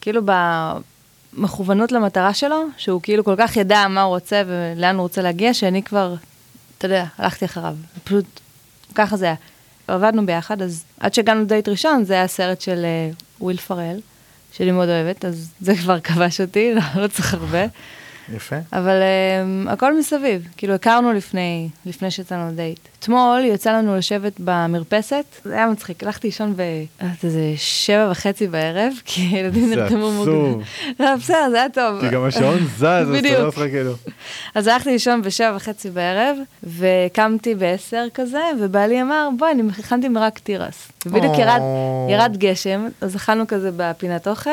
[0.01, 0.23] כאילו
[1.35, 5.55] במכוונות למטרה שלו, שהוא כאילו כל כך ידע מה הוא רוצה ולאן הוא רוצה להגיע,
[5.55, 6.15] שאני כבר,
[6.79, 7.75] אתה יודע, הלכתי אחריו.
[8.05, 8.25] פשוט,
[8.95, 9.35] ככה זה היה.
[9.89, 14.01] עבדנו ביחד, אז עד שהגענו לדייט ראשון, זה היה סרט של אה, וויל פרל,
[14.59, 17.67] שאני מאוד אוהבת, אז זה כבר כבש אותי, לא, צריך הרבה.
[18.37, 18.57] יפה.
[18.73, 19.03] אבל
[19.67, 22.79] um, הכל מסביב, כאילו הכרנו לפני, לפני שיצאנו לדייט.
[22.99, 26.63] אתמול יצא לנו לשבת במרפסת, זה היה מצחיק, הלכתי לישון ב...
[27.25, 30.47] איזה שבע וחצי בערב, כי ילדים זה נרתמו עצוב.
[30.47, 30.61] מוקדם.
[31.01, 32.01] לא, בסדר, זה היה טוב.
[32.01, 33.39] כי גם השעון זז, אז אתה בדיוק.
[33.39, 33.93] לא עושה כאילו.
[34.55, 40.39] אז הלכתי לישון בשבע וחצי בערב, וקמתי בעשר כזה, ובעלי אמר, בואי, אני הכנתי מרק
[40.39, 40.89] תירס.
[41.15, 41.61] ירד,
[42.11, 44.51] ירד גשם, אז אכלנו כזה בפינת אוכל,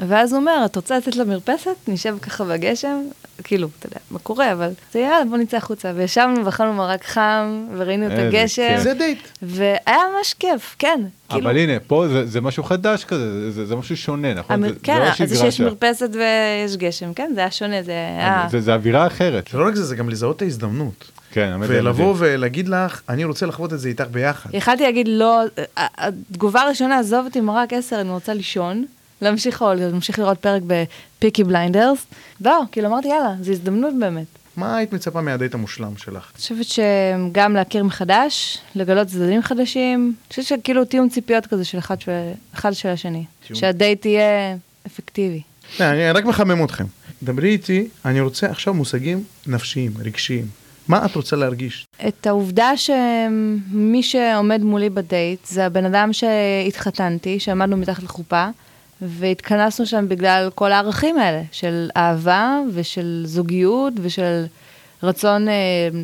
[0.00, 1.70] ואז הוא אומר, את רוצה לצאת למרפסת?
[1.88, 3.00] נשב ככה בגשם,
[3.44, 5.92] כאילו, אתה יודע, מה קורה, אבל זה יאללה, בוא נצא החוצה.
[5.96, 8.76] וישבנו ואכלנו מרק חם, וראינו את הגשם.
[8.82, 9.18] זה דייט.
[9.42, 9.76] והיה
[10.18, 11.00] ממש כיף, כן.
[11.28, 14.62] כאילו, אבל הנה, פה זה- זה משהו חדש כזה, זה- זה- זה משהו שונה, נכון?
[14.62, 15.60] זה- זה כן, לא אז השגרה שיש.
[15.60, 18.46] מרפסת ויש גשם, כן, זה היה שונה, זה היה...
[18.50, 19.48] זה- זה אווירה אחרת.
[19.52, 21.04] זה לא רק זה, זה גם לזהות את ההזדמנות.
[21.32, 22.14] כן, האמת זה ולבוא.
[22.18, 24.50] ולהגיד לך, אני רוצה לחוות את זה איתך ביחד.
[24.52, 25.42] יכלתי להגיד לא,
[25.76, 28.84] התגובה הראשונה, עזוב אותי מרק 10, אני רוצה לישון,
[29.22, 32.06] להמשיך או להמשיך לראות פרק בפיקי בליינדרס.
[32.40, 34.26] לא, כאילו אמרתי, יאללה, זו הזדמנות באמת.
[34.56, 36.30] מה היית מצפה מהדייט המושלם שלך?
[36.34, 41.78] אני חושבת שגם להכיר מחדש, לגלות צדדים חדשים, אני חושבת שכאילו תיאום ציפיות כזה של
[41.78, 42.12] אחד של,
[42.54, 43.24] אחד של השני.
[43.46, 43.60] תיאום.
[43.60, 45.42] שהדייט יהיה אפקטיבי.
[45.80, 46.84] לא, אני רק מחמם אתכם.
[47.22, 50.46] דברי איתי, אני רוצה עכשיו מושגים נפשיים, רגשיים.
[50.88, 51.86] מה את רוצה להרגיש?
[52.08, 58.48] את העובדה שמי שעומד מולי בדייט זה הבן אדם שהתחתנתי, שעמדנו מתחת לחופה,
[59.02, 64.44] והתכנסנו שם בגלל כל הערכים האלה, של אהבה ושל זוגיות ושל
[65.02, 65.54] רצון אה,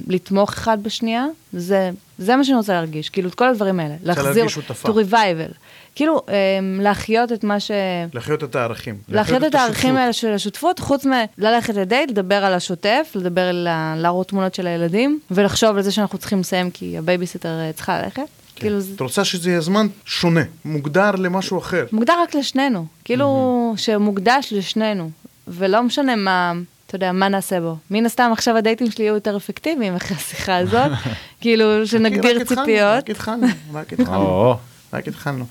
[0.07, 1.25] לתמוך אחד בשנייה.
[1.53, 3.95] זה, זה מה שאני רוצה להרגיש, כאילו את כל הדברים האלה.
[4.03, 4.45] להחזיר,
[4.85, 5.53] to revival.
[5.95, 6.35] כאילו, אה,
[6.81, 7.71] להחיות את מה ש...
[8.15, 8.95] לחיות את הערכים.
[9.09, 9.99] להחיות את הערכים השותפות.
[10.01, 11.07] האלה של השותפות, חוץ
[11.39, 15.93] מללכת לדייט, לדבר על השוטף, לדבר על ה- להראות תמונות של הילדים, ולחשוב על זה
[15.93, 18.23] שאנחנו צריכים לסיים כי הבייביסיטר אה, צריכה ללכת.
[18.65, 21.85] כאילו, זה את רוצה שזה יהיה זמן שונה, מוגדר למשהו אחר.
[21.93, 25.11] מוגדר רק לשנינו, כאילו שמוקדש לשנינו,
[25.49, 26.53] ולא משנה מה,
[26.87, 27.77] אתה יודע, מה נעשה בו.
[27.91, 30.91] מן הסתם עכשיו הדייטים שלי יהיו יותר אפקטיביים אחרי השיחה הזאת,
[31.41, 32.97] כאילו שנגדיר ציפיות.
[32.97, 34.57] רק התחלנו, רק התחלנו.
[34.93, 35.45] רק התחלנו.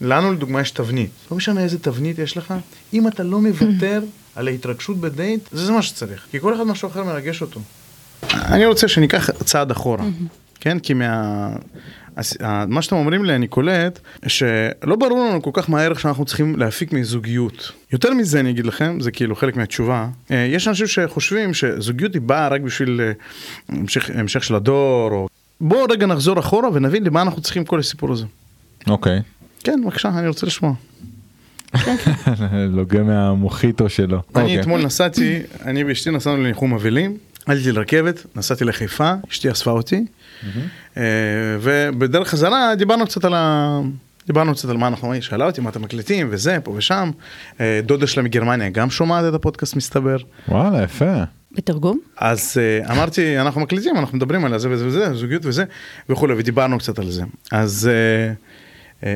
[0.00, 2.54] לנו לדוגמה יש תבנית, לא משנה איזה תבנית יש לך,
[2.92, 4.02] אם אתה לא מוותר
[4.36, 7.60] על ההתרגשות בדייט, זה זה מה שצריך, כי כל אחד משהו אחר מרגש אותו.
[8.34, 10.04] אני רוצה שניקח צעד אחורה,
[10.60, 10.78] כן?
[10.78, 11.48] כי מה...
[12.18, 16.00] הס- ה- מה שאתם אומרים לי, אני קולט, שלא ברור לנו כל כך מה הערך
[16.00, 17.72] שאנחנו צריכים להפיק מזוגיות.
[17.92, 20.08] יותר מזה אני אגיד לכם, זה כאילו חלק מהתשובה.
[20.30, 23.12] אה, יש אנשים שחושבים שזוגיות היא באה רק בשביל אה,
[23.68, 25.28] המשך, המשך של הדור, או...
[25.60, 28.24] בואו רגע נחזור אחורה ונבין למה אנחנו צריכים כל הסיפור הזה.
[28.86, 29.20] אוקיי.
[29.64, 30.72] כן, בבקשה, אני רוצה לשמוע.
[32.76, 34.22] לוגה מהמוחיטו שלו.
[34.36, 34.60] אני אוקיי.
[34.60, 37.16] אתמול נסעתי, אני ואשתי נסענו לניחום אבלים,
[37.48, 40.04] עליתי לרכבת, נסעתי לחיפה, אשתי אספה אותי,
[40.96, 41.02] אה,
[41.60, 43.80] ובדרך חזרה דיברנו קצת על ה...
[44.26, 47.10] דיברנו קצת על מה אנחנו, היא שאלה אותי מה אתם מקליטים וזה, פה ושם.
[47.60, 50.16] אה, דודה שלה מגרמניה גם שומעת את הפודקאסט מסתבר.
[50.48, 51.22] וואלה, יפה.
[51.52, 51.98] בתרגום?
[52.16, 55.64] אז uh, אמרתי, אנחנו מקליטים, אנחנו מדברים על זה וזה וזה, זוגיות וזה,
[56.08, 57.22] וכולי, ודיברנו קצת על זה.
[57.52, 57.90] אז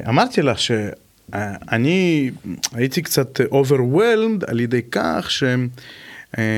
[0.09, 2.31] אמרתי לה שאני
[2.73, 5.55] הייתי קצת overwhelmed על ידי כך אה,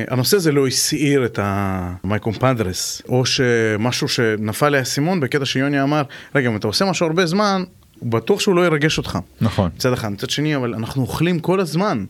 [0.09, 6.03] הנושא הזה לא הסעיר את המייקומפדרס, או שמשהו שנפל לי האסימון בקטע שיוני אמר,
[6.35, 7.65] רגע, אם אתה עושה משהו הרבה זמן,
[7.99, 9.19] הוא בטוח שהוא לא ירגש אותך.
[9.41, 9.71] נכון.
[9.77, 12.05] מצד אחד, מצד שני, אבל אנחנו אוכלים כל הזמן,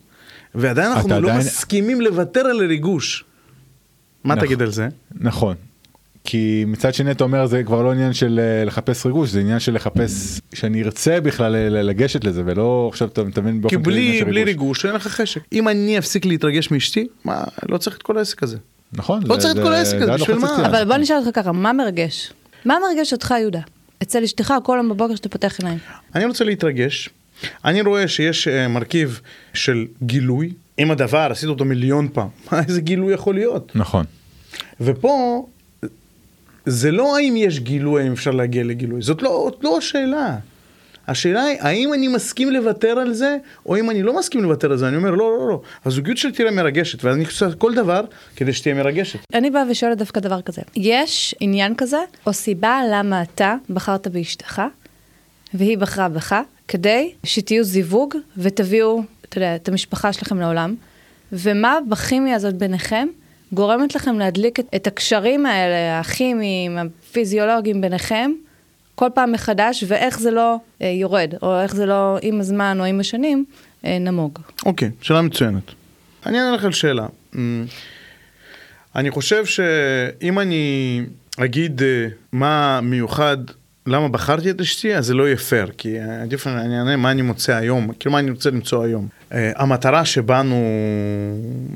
[0.55, 3.25] ועדיין אנחנו לא עדיין- מסכימים לוותר על הריגוש.
[4.25, 4.47] מה נכון.
[4.47, 4.89] תגיד על זה?
[5.15, 5.55] נכון.
[6.25, 9.59] כי מצד שני אתה אומר זה כבר לא עניין של אה, לחפש ריגוש זה עניין
[9.61, 14.25] של לחפש שאני ארצה בכלל לגשת לזה ולא עכשיו אתה מבין כי באופן כללי עניין
[14.25, 15.41] בלי, בלי ריגוש אין לך חשק.
[15.53, 18.57] אם אני אפסיק להתרגש מאשתי, מה, לא צריך את כל העסק הזה.
[18.93, 20.49] נכון לא זה- צריך את זה- כל העסק הזה, זה בשביל מה?
[20.53, 20.67] יציאה.
[20.67, 22.33] אבל בוא נשאל אותך ככה, מה מרגש?
[22.65, 23.61] מה מרגש אותך, יהודה?
[24.03, 25.79] אצל אשתך כל יום בבוקר שאתה פותח עיניים.
[26.15, 27.11] אני רוצה להתרגש.
[27.65, 29.21] אני רואה שיש אה, מרכיב
[29.55, 30.53] של גילוי.
[30.79, 33.73] אם הדבר, עשית אותו מיליון פעם, מה, איזה גילוי יכול להיות?
[33.77, 34.05] נכון
[34.81, 35.47] ופה,
[36.67, 40.37] זה לא האם יש גילוי, האם אפשר להגיע לגילוי, זאת לא, לא השאלה.
[41.09, 44.79] השאלה היא, האם אני מסכים לוותר על זה, או אם אני לא מסכים לוותר על
[44.79, 45.61] זה, אני אומר, לא, לא, לא.
[45.85, 48.05] הזוגיות שלי תראה מרגשת, ואני חושב כל דבר
[48.37, 49.19] כדי שתהיה מרגשת.
[49.35, 50.63] אני באה ושואלת דווקא דבר כזה.
[50.77, 54.63] יש עניין כזה, או סיבה למה אתה בחרת באשתך,
[55.55, 56.35] והיא בחרה בך,
[56.69, 60.75] כדי שתהיו זיווג ותביאו, אתה יודע, את המשפחה שלכם לעולם,
[61.33, 63.09] ומה בכימיה הזאת ביניכם
[63.55, 68.31] גורמת לכם להדליק את, את הקשרים האלה, הכימיים, הפיזיולוגיים ביניכם,
[68.95, 72.85] כל פעם מחדש, ואיך זה לא אה, יורד, או איך זה לא עם הזמן או
[72.85, 73.45] עם השנים
[73.85, 74.39] אה, נמוג.
[74.67, 75.63] אוקיי, שאלה מצוינת.
[76.27, 77.07] אני אענה לך על שאלה.
[77.35, 77.67] אמ,
[78.97, 81.01] אני חושב שאם אני
[81.39, 83.37] אגיד אה, מה מיוחד,
[83.87, 87.11] למה בחרתי את אשתי, אז זה לא יהיה פייר, כי אה, עדיף אני אענה מה
[87.11, 89.09] אני מוצא היום, כאילו מה אני רוצה למצוא היום.
[89.35, 90.65] אה, המטרה שבאנו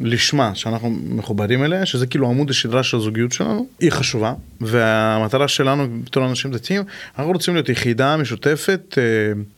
[0.00, 5.86] לשמה, שאנחנו מחוברים אליה, שזה כאילו עמוד השדרה של הזוגיות שלנו, היא חשובה, והמטרה שלנו
[6.04, 6.82] בתור אנשים דתיים,
[7.18, 9.02] אנחנו רוצים להיות יחידה משותפת אה,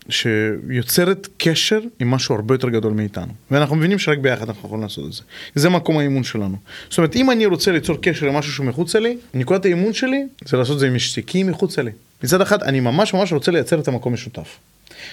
[0.08, 3.32] שיוצרת קשר עם משהו הרבה יותר גדול מאיתנו.
[3.50, 5.22] ואנחנו מבינים שרק ביחד אנחנו יכולים לעשות את זה.
[5.54, 6.56] זה מקום האימון שלנו.
[6.88, 10.26] זאת אומרת, אם אני רוצה ליצור קשר עם משהו שהוא מחוצה לי, נקודת האימון שלי
[10.44, 11.90] זה לעשות את זה עם אשתי, כי היא מחוצה לי.
[12.24, 14.58] מצד אחד, אני ממש ממש רוצה לייצר את המקום משותף.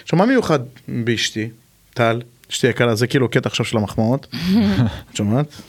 [0.03, 1.49] עכשיו, מה מיוחד באשתי,
[1.93, 4.27] טל, אשתי יקרה, זה כאילו קטע עכשיו של המחמאות,
[5.11, 5.61] את שומעת?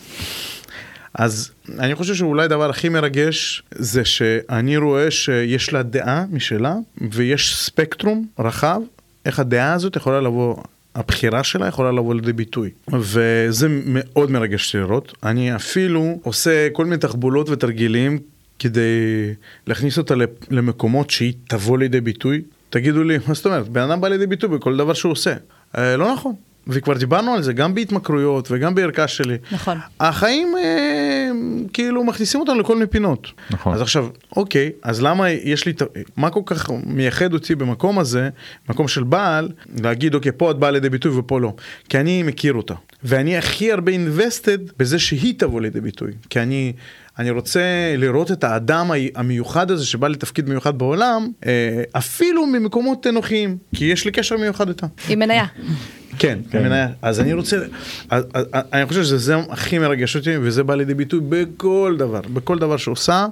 [1.15, 6.75] אז אני חושב שאולי הדבר הכי מרגש זה שאני רואה שיש לה דעה משלה
[7.11, 8.81] ויש ספקטרום רחב
[9.27, 10.57] איך הדעה הזאת יכולה לבוא,
[10.95, 12.71] הבחירה שלה יכולה לבוא לידי ביטוי.
[12.93, 15.15] וזה מאוד מרגש לראות.
[15.23, 18.19] אני אפילו עושה כל מיני תחבולות ותרגילים
[18.59, 19.35] כדי
[19.67, 20.15] להכניס אותה
[20.51, 22.43] למקומות שהיא תבוא לידי ביטוי.
[22.71, 23.69] תגידו לי, מה זאת אומרת?
[23.69, 25.35] בן אדם בא לידי ביטוי בכל דבר שהוא עושה.
[25.79, 26.35] אה, לא נכון.
[26.69, 29.37] וכבר דיברנו על זה גם בהתמכרויות וגם בערכה שלי.
[29.53, 29.79] נכון.
[30.01, 31.31] החיים אה,
[31.73, 33.33] כאילו מכניסים אותנו לכל מיני פינות.
[33.51, 33.75] נכון.
[33.75, 35.73] אז עכשיו, אוקיי, אז למה יש לי,
[36.17, 38.29] מה כל כך מייחד אותי במקום הזה,
[38.69, 39.49] מקום של בעל,
[39.83, 41.53] להגיד אוקיי, פה את באה לידי ביטוי ופה לא.
[41.89, 42.75] כי אני מכיר אותה.
[43.03, 46.13] ואני הכי הרבה invested בזה שהיא תבוא לידי ביטוי.
[46.31, 46.73] כי אני,
[47.19, 47.61] אני רוצה
[47.97, 54.05] לראות את האדם המיוחד הזה שבא לתפקיד מיוחד בעולם, אה, אפילו ממקומות נוחים, כי יש
[54.05, 54.87] לי קשר מיוחד איתה.
[55.09, 55.45] עם מניה.
[56.19, 56.63] כן, כן.
[56.63, 56.89] מניה.
[57.03, 57.57] אז אני רוצה,
[58.11, 62.21] אז, אז, אני חושב שזה זה הכי מרגש אותי, וזה בא לידי ביטוי בכל דבר,
[62.21, 63.27] בכל דבר שעושה,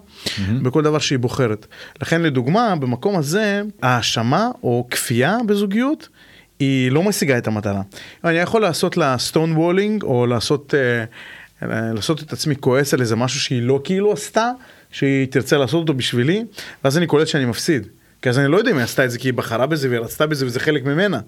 [0.63, 1.67] בכל דבר שהיא בוחרת.
[2.03, 6.09] לכן לדוגמה, במקום הזה, האשמה או כפייה בזוגיות,
[6.59, 7.83] היא לא משיגה את המטרה.
[8.25, 11.05] אני יכול לעשות לה stonewalling, או לעשות, אה,
[11.63, 14.51] אה, לעשות את עצמי כועס על איזה משהו שהיא לא כאילו עשתה,
[14.91, 16.45] שהיא תרצה לעשות אותו בשבילי,
[16.85, 17.87] ואז אני קולט שאני מפסיד.
[18.23, 20.01] כי אז אני לא יודע אם היא עשתה את זה כי היא בחרה בזה והיא
[20.01, 21.21] רצתה בזה וזה חלק ממנה.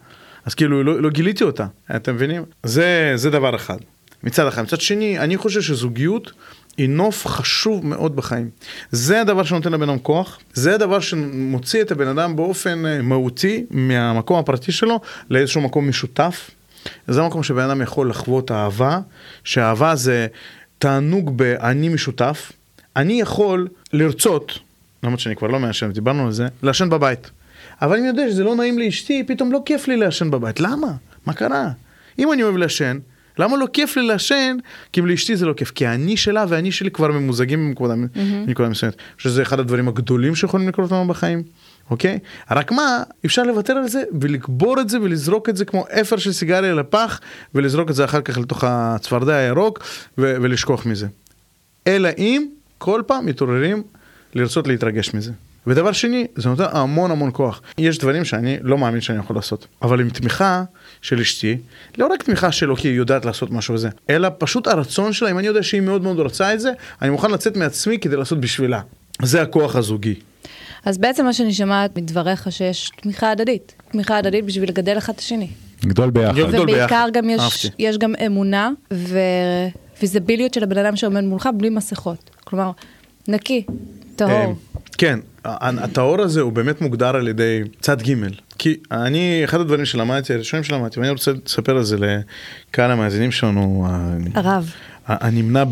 [0.45, 2.45] אז כאילו לא, לא גיליתי אותה, אתם מבינים?
[2.63, 3.79] זה, זה דבר אחד.
[4.23, 4.63] מצד אחד.
[4.63, 6.33] מצד שני, אני חושב שזוגיות
[6.77, 8.51] היא נוף חשוב מאוד בחיים.
[8.91, 13.65] זה הדבר שנותן לבן אדם כוח, זה הדבר שמוציא את הבן אדם באופן אה, מהותי
[13.71, 16.51] מהמקום הפרטי שלו לאיזשהו מקום משותף.
[17.09, 19.01] זה המקום שבן אדם יכול לחוות אהבה,
[19.45, 20.27] שאהבה זה
[20.79, 22.53] תענוג באני משותף.
[22.97, 24.59] אני יכול לרצות,
[25.03, 27.31] למרות שאני כבר לא מעשן, דיברנו על זה, לעשן בבית.
[27.83, 30.61] אבל אני יודע שזה לא נעים לאשתי, פתאום לא כיף לי לעשן בבית.
[30.61, 30.93] למה?
[31.27, 31.71] מה קרה?
[32.19, 32.99] אם אני אוהב לעשן,
[33.39, 34.57] למה לא כיף לי לעשן?
[34.93, 35.71] כי אם לאשתי זה לא כיף.
[35.71, 37.95] כי אני שלה ואני שלי כבר ממוזגים בנקודה
[38.47, 38.97] בנקודה מסוימת.
[39.19, 41.43] שזה אחד הדברים הגדולים שיכולים לקרות לנו בחיים.
[41.91, 42.19] אוקיי?
[42.51, 46.33] רק מה, אפשר לוותר על זה ולקבור את זה ולזרוק את זה כמו אפר של
[46.33, 47.21] סיגריה לפח
[47.55, 49.79] ולזרוק את זה אחר כך לתוך הצפרדע הירוק
[50.19, 51.07] ו- ולשכוח מזה.
[51.87, 52.47] אלא אם
[52.79, 53.83] כל פעם מתעוררים
[54.35, 55.33] לרצות להתרגש מזה.
[55.67, 57.63] ודבר שני, זה נותן המון המון כוח.
[57.79, 60.65] יש דברים שאני לא מאמין שאני יכול לעשות, אבל עם תמיכה
[61.03, 61.57] של אשתי,
[61.99, 65.39] לא רק תמיכה שלו כי היא יודעת לעשות משהו וזה, אלא פשוט הרצון שלה, אם
[65.39, 66.71] אני יודע שהיא מאוד מאוד רוצה את זה,
[67.03, 68.81] אני מוכן לצאת מעצמי כדי לעשות בשבילה.
[69.23, 70.15] זה הכוח הזוגי.
[70.85, 73.75] אז בעצם מה שאני שומעת מדבריך שיש תמיכה הדדית.
[73.93, 75.49] תמיכה הדדית בשביל לגדל אחד את השני.
[75.85, 76.35] גדול ביחד.
[76.53, 77.07] ובעיקר.
[77.13, 77.69] גם יש, אהבתי.
[77.79, 78.71] יש גם אמונה
[79.97, 82.31] הפיזביליות של הבן אדם שעומד מולך בלי מסכות.
[82.45, 82.71] כלומר,
[83.29, 83.65] נקי,
[84.17, 84.57] טהור.
[84.99, 88.15] כן, הטהור הזה הוא באמת מוגדר על ידי צד ג'
[88.59, 93.87] כי אני, אחד הדברים שלמדתי, הראשונים שלמדתי, ואני רוצה לספר על זה לקהל המאזינים שלנו,
[94.35, 94.73] הרב.
[95.07, 95.65] הנמנע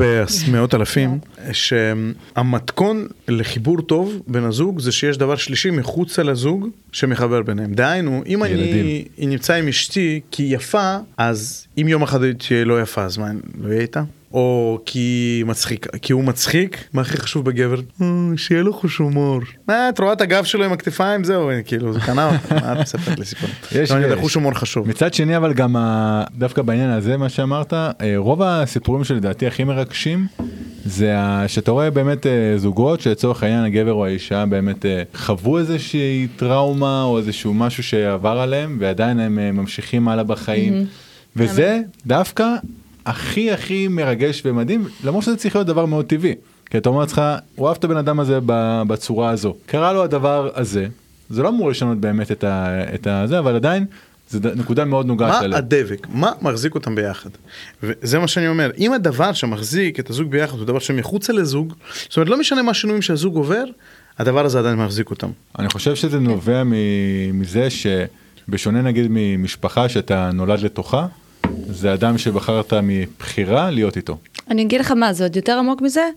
[0.49, 1.19] במאות אלפים,
[1.53, 7.75] שהמתכון לחיבור טוב בין הזוג זה שיש דבר שלישי מחוצה לזוג שמחבר ביניהם.
[7.75, 9.05] דהיינו, אם אני ילדים.
[9.19, 13.19] נמצא עם אשתי כי היא יפה, אז אם יום אחד היא תהיה לא יפה, אז
[13.19, 14.03] מה, אני לא אהיה איתה?
[14.37, 17.81] או כי מצחיק, כי הוא מצחיק, מה הכי חשוב בגבר?
[18.03, 19.41] "אה, שיהיה לו חוש הומור.
[19.69, 22.79] מה, את רואה את הגב שלו עם הכתפיים, זהו, כאילו, זה קנה אותה, מה את
[22.79, 23.49] מספרת לי סיפור?
[23.73, 24.21] יש לא, ויש.
[24.21, 24.89] חוש הומור חשוב.
[24.89, 26.25] מצד שני אבל גם ה...
[26.39, 30.27] דווקא בעניין הזה מה שאמרת אה, רוב הסיפורים שלדעתי הכי מרגשים
[30.85, 31.49] זה ה...
[31.49, 37.19] שאתה רואה באמת אה, זוגות שלצורך העניין הגבר או האישה באמת חוו איזושהי טראומה או
[37.19, 40.87] איזשהו משהו שעבר עליהם ועדיין הם ממשיכים הלאה בחיים
[41.37, 42.47] וזה דווקא
[43.07, 46.35] הכי הכי מרגש ומדהים למרות שזה צריך להיות דבר מאוד טבעי.
[46.71, 47.23] כי אתה אומר לעצמך
[47.55, 48.39] הוא אהב את הבן אדם הזה
[48.87, 50.87] בצורה הזו קרה לו הדבר הזה
[51.31, 52.69] זה לא אמור לשנות באמת את ה...
[52.95, 53.85] את הזה אבל עדיין
[54.35, 55.55] ד- נקודה מאוד נוגעת מה ללב.
[55.57, 56.07] הדבק?
[56.11, 57.31] מה מחזיק אותם ביחד?
[57.83, 61.73] וזה מה שאני אומר, אם הדבר שמחזיק את הזוג ביחד הוא דבר שמחוצה לזוג,
[62.09, 63.65] זאת אומרת לא משנה מה השינויים שהזוג עובר,
[64.19, 65.29] הדבר הזה עדיין מחזיק אותם.
[65.59, 66.63] אני חושב שזה נובע
[67.33, 71.07] מזה שבשונה נגיד ממשפחה שאתה נולד לתוכה
[71.71, 74.17] זה אדם שבחרת מבחירה להיות איתו.
[74.51, 76.09] אני אגיד לך מה, זה עוד יותר עמוק מזה,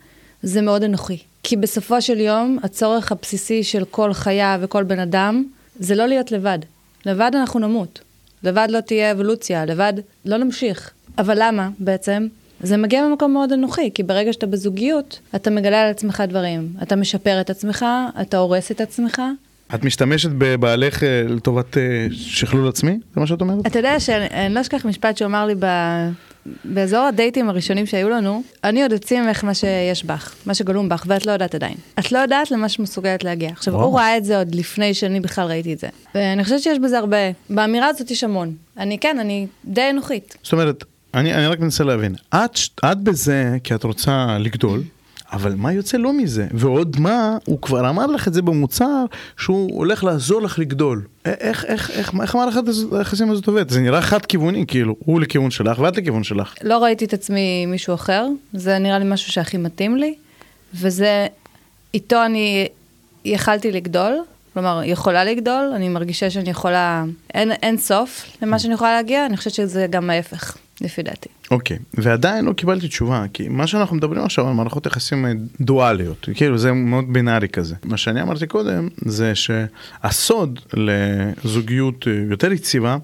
[0.43, 1.17] זה מאוד אנוכי.
[1.43, 5.43] כי בסופו של יום, הצורך הבסיסי של כל חיה וכל בן אדם,
[5.79, 6.59] זה לא להיות לבד.
[7.05, 7.99] לבד אנחנו נמות.
[8.43, 9.93] לבד לא תהיה אבולוציה, לבד
[10.25, 10.91] לא נמשיך.
[11.17, 12.27] אבל למה בעצם?
[12.61, 16.73] זה מגיע ממקום מאוד אנוכי, כי ברגע שאתה בזוגיות, אתה מגלה על עצמך דברים.
[16.83, 17.85] אתה משפר את עצמך,
[18.21, 19.21] אתה הורס את עצמך.
[19.75, 22.99] את משתמשת בבעלך אה, לטובת אה, שכלול עצמי?
[23.13, 23.67] זה מה שאת אומרת?
[23.67, 25.65] אתה יודע שאני אני לא אשכח משפט שהוא אמר לי ב...
[26.65, 31.03] באזור הדייטים הראשונים שהיו לנו, אני עוד אוציא ממך מה שיש בך, מה שגלום בך,
[31.07, 31.75] ואת לא יודעת עדיין.
[31.99, 33.49] את לא יודעת למה שמסוגלת להגיע.
[33.49, 33.85] עכשיו, וואו.
[33.85, 35.87] הוא ראה את זה עוד לפני שאני בכלל ראיתי את זה.
[36.15, 37.17] ואני חושבת שיש בזה הרבה,
[37.49, 38.53] באמירה הזאת יש המון.
[38.77, 40.37] אני כן, אני די אנוכית.
[40.43, 42.59] זאת אומרת, אני, אני רק מנסה להבין, את,
[42.91, 44.81] את בזה כי את רוצה לגדול,
[45.31, 46.47] אבל מה יוצא לו מזה?
[46.51, 49.05] ועוד מה, הוא כבר אמר לך את זה במוצר,
[49.37, 51.01] שהוא הולך לעזור לך לגדול.
[51.25, 52.61] איך, איך, איך, איך מערכת
[52.91, 53.69] היחסים הזאת עובדת?
[53.69, 56.53] זה נראה חד כיווני, כאילו, הוא לכיוון שלך ואת לכיוון שלך.
[56.63, 60.15] לא ראיתי את עצמי מישהו אחר, זה נראה לי משהו שהכי מתאים לי,
[60.73, 61.27] וזה,
[61.93, 62.67] איתו אני
[63.25, 64.17] יכלתי לגדול,
[64.53, 69.37] כלומר, יכולה לגדול, אני מרגישה שאני יכולה, אין, אין סוף למה שאני יכולה להגיע, אני
[69.37, 71.29] חושבת שזה גם ההפך, לפי דעתי.
[71.51, 75.31] אוקיי, ועדיין לא קיבלתי תשובה, כי מה שאנחנו מדברים עכשיו על מערכות יחסים אה,
[75.61, 77.75] דואליות, כאילו זה מאוד בינארי כזה.
[77.83, 82.97] מה שאני אמרתי קודם, זה שהסוד לזוגיות אה, יותר יציבה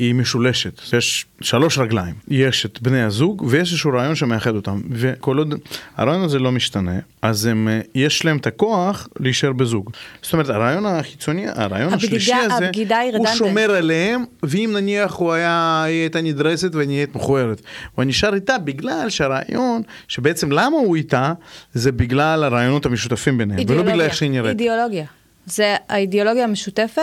[0.00, 0.80] היא משולשת.
[0.92, 5.54] יש שלוש רגליים, יש את בני הזוג ויש איזשהו רעיון שמאחד אותם, וכל עוד
[5.96, 9.90] הרעיון הזה לא משתנה, אז הם, אה, יש להם את הכוח להישאר בזוג.
[10.22, 12.70] זאת אומרת, הרעיון החיצוני, הרעיון הבגידה- השלישי הזה,
[13.18, 13.26] הוא.
[13.38, 17.60] שומר עליהם, ואם נניח הוא היה, היא הייתה נדרסת ונהיית מכוערת.
[17.94, 21.32] הוא נשאר איתה בגלל שהרעיון, שבעצם למה הוא איתה,
[21.74, 24.60] זה בגלל הרעיונות המשותפים ביניהם, ולא בגלל איך שהיא נראית.
[24.60, 25.04] אידיאולוגיה.
[25.46, 27.00] זה האידיאולוגיה המשותפת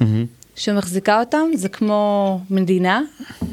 [0.00, 0.37] מהמם.
[0.58, 3.00] שמחזיקה אותם, זה כמו מדינה,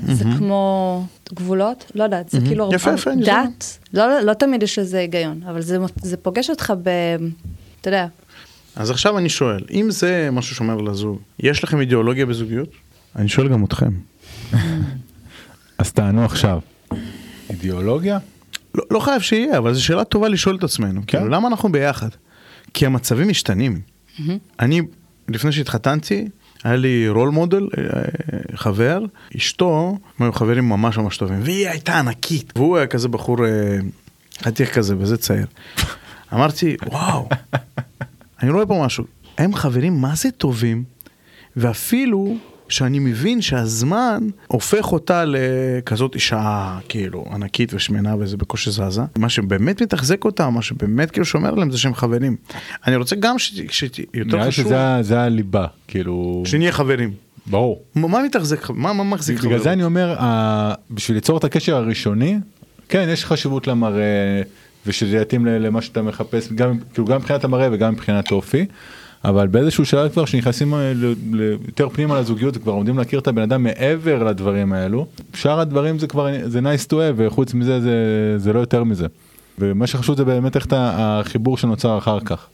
[0.08, 2.70] זה כמו גבולות, לא יודעת, זה כאילו...
[2.74, 6.74] יפה, יפה, אני דת, לא, לא תמיד יש לזה היגיון, אבל זה, זה פוגש אותך
[6.84, 6.90] ב...
[7.82, 8.08] אתה יודע,
[8.76, 12.70] אז עכשיו אני שואל, אם זה משהו שאומר לזוג, יש לכם אידיאולוגיה בזוגיות?
[13.16, 13.92] אני שואל גם אתכם.
[15.78, 16.60] אז תענו עכשיו.
[17.50, 18.18] אידיאולוגיה?
[18.76, 21.02] לא, לא חייב שיהיה, אבל זו שאלה טובה לשאול את עצמנו.
[21.08, 21.18] כן.
[21.18, 22.10] כאילו, למה אנחנו ביחד?
[22.74, 23.82] כי המצבים משתנים.
[24.60, 24.82] אני,
[25.30, 26.28] לפני שהתחתנתי,
[26.66, 28.02] היה לי רול מודל, אה,
[28.56, 29.00] חבר,
[29.38, 33.78] אשתו, הם היו חברים ממש ממש טובים, והיא הייתה ענקית, והוא היה כזה בחור, אה,
[34.44, 35.46] חתיך כזה, וזה צעיר.
[36.34, 37.30] אמרתי, וואו,
[38.42, 39.06] אני רואה פה משהו,
[39.38, 40.84] הם חברים מה זה טובים,
[41.56, 42.38] ואפילו
[42.70, 49.02] שאני מבין שהזמן הופך אותה לכזאת אישה כאילו ענקית ושמנה וזה בקושי זזה.
[49.18, 52.36] מה שבאמת מתחזק אותה, מה שבאמת כאילו שומר עליהם זה שהם חברים.
[52.88, 56.44] אני רוצה גם שיותר נראה לי חשוב, שזה ה- זה הליבה, כאילו...
[56.46, 57.14] שנהיה חברים.
[57.48, 57.82] ברור.
[57.96, 59.64] מה מתחזק, מה מה מחזיק בגלל חברות?
[59.64, 60.16] זה אני אומר,
[60.92, 62.38] בשביל ליצור את הקשר הראשוני,
[62.90, 64.42] כן, יש חשיבות למראה,
[64.86, 68.66] ושזה יתאים למה שאתה מחפש, גם, כאילו, גם מבחינת המראה וגם מבחינת אופי.
[69.24, 70.94] אבל באיזשהו שלב כבר שנכנסים אה,
[71.68, 76.08] יותר פנימה לזוגיות וכבר עומדים להכיר את הבן אדם מעבר לדברים האלו שאר הדברים זה
[76.08, 77.94] כבר זה nice to have וחוץ מזה זה,
[78.38, 79.08] זה לא יותר מזה.
[79.60, 82.48] ומה שחשוב זה באמת איך החיבור שנוצר אחר כך.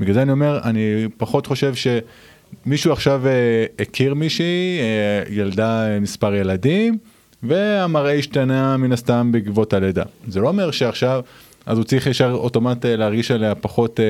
[0.00, 6.34] בגלל זה אני אומר אני פחות חושב שמישהו עכשיו אה, הכיר מישהי אה, ילדה מספר
[6.34, 6.98] ילדים
[7.42, 10.02] והמראה השתנה מן הסתם בעקבות הלידה.
[10.28, 11.20] זה לא אומר שעכשיו,
[11.66, 14.00] אז הוא צריך ישר אוטומט להרגיש עליה פחות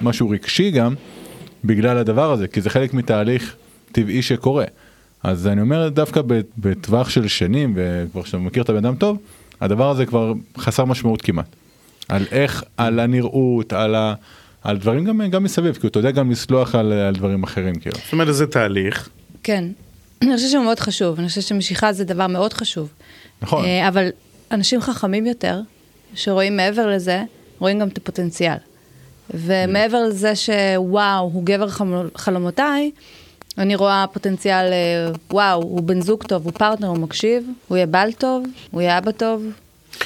[0.00, 0.94] משהו רגשי גם,
[1.64, 3.56] בגלל הדבר הזה, כי זה חלק מתהליך
[3.92, 4.64] טבעי שקורה.
[5.22, 6.20] אז אני אומר דווקא
[6.58, 9.18] בטווח של שנים, וכבר שאתה מכיר את הבן אדם טוב,
[9.60, 11.56] הדבר הזה כבר חסר משמעות כמעט.
[12.08, 14.14] על איך, על הנראות, על, ה,
[14.62, 17.96] על דברים גם, גם מסביב, כי אתה יודע גם לסלוח על, על דברים אחרים כאילו.
[18.04, 19.08] זאת אומרת, זה תהליך.
[19.42, 19.64] כן.
[20.22, 22.88] אני חושבת שהוא מאוד חשוב, אני חושבת שמשיכה זה דבר מאוד חשוב.
[23.42, 23.64] נכון.
[23.64, 24.08] אה, אבל
[24.50, 25.60] אנשים חכמים יותר,
[26.14, 27.22] שרואים מעבר לזה,
[27.58, 28.56] רואים גם את הפוטנציאל.
[29.34, 31.68] ומעבר לזה שוואו, הוא גבר
[32.16, 32.90] חלומותיי,
[33.58, 37.86] אני רואה פוטנציאל, אה, וואו, הוא בן זוג טוב, הוא פרטנר, הוא מקשיב, הוא יהיה
[37.86, 39.42] בעל טוב, הוא יהיה אבא טוב,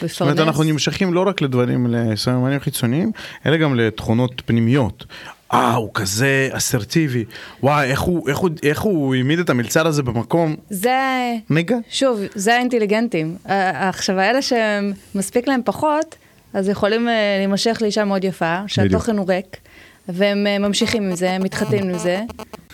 [0.00, 0.38] זאת אומרת.
[0.38, 3.12] אנחנו נמשכים לא רק לדברים, לסממנים חיצוניים,
[3.46, 5.04] אלא גם לתכונות פנימיות.
[5.52, 7.24] אה, הוא כזה אסרטיבי.
[7.62, 10.56] וואי, איך הוא, איך הוא, איך הוא העמיד את המלצר הזה במקום?
[10.70, 11.76] זה, נגע?
[11.90, 13.36] שוב, זה האינטליגנטים.
[13.88, 16.14] עכשיו, האלה שמספיק להם פחות,
[16.54, 19.56] אז יכולים אה, להימשך לאישה מאוד יפה, שהתוכן הוא ריק,
[20.08, 22.20] והם אה, ממשיכים עם זה, מתחתנים עם זה.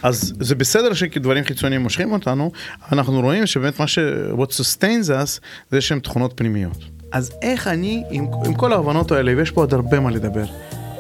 [0.03, 2.51] אז זה בסדר שדברים חיצוניים מושכים אותנו,
[2.93, 3.99] אנחנו רואים שבאמת מה ש...
[4.33, 6.85] what sustains us זה שהם תכונות פנימיות.
[7.13, 10.45] אז איך אני, עם, עם כל ההבנות האלה, ויש פה עוד הרבה מה לדבר,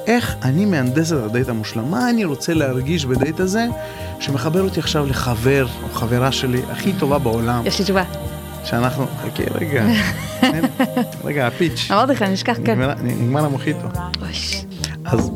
[0.07, 1.91] איך אני מהנדס את הדייט המושלם?
[1.91, 3.67] מה אני רוצה להרגיש בדייט הזה,
[4.21, 8.05] שמחבר אותי עכשיו לחבר או חברה שלי הכי טובה בעולם, יש לי תשובה.
[8.71, 9.85] שאנחנו, חכי רגע,
[11.25, 12.81] רגע, הפיץ', אמרתי לך, נשכח כאן.
[13.03, 13.89] נגמר- המוחיטו.
[15.05, 15.31] אז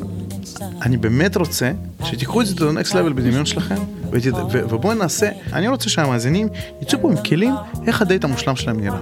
[0.83, 1.71] אני באמת רוצה
[2.05, 3.75] שתיקחו את זה to the next level בדמיון שלכם,
[4.13, 6.49] ו- ובואו נעשה, אני רוצה שהמאזינים
[6.83, 7.55] יצאו פה עם כלים
[7.87, 8.99] איך הדייט המושלם שלהם נראה.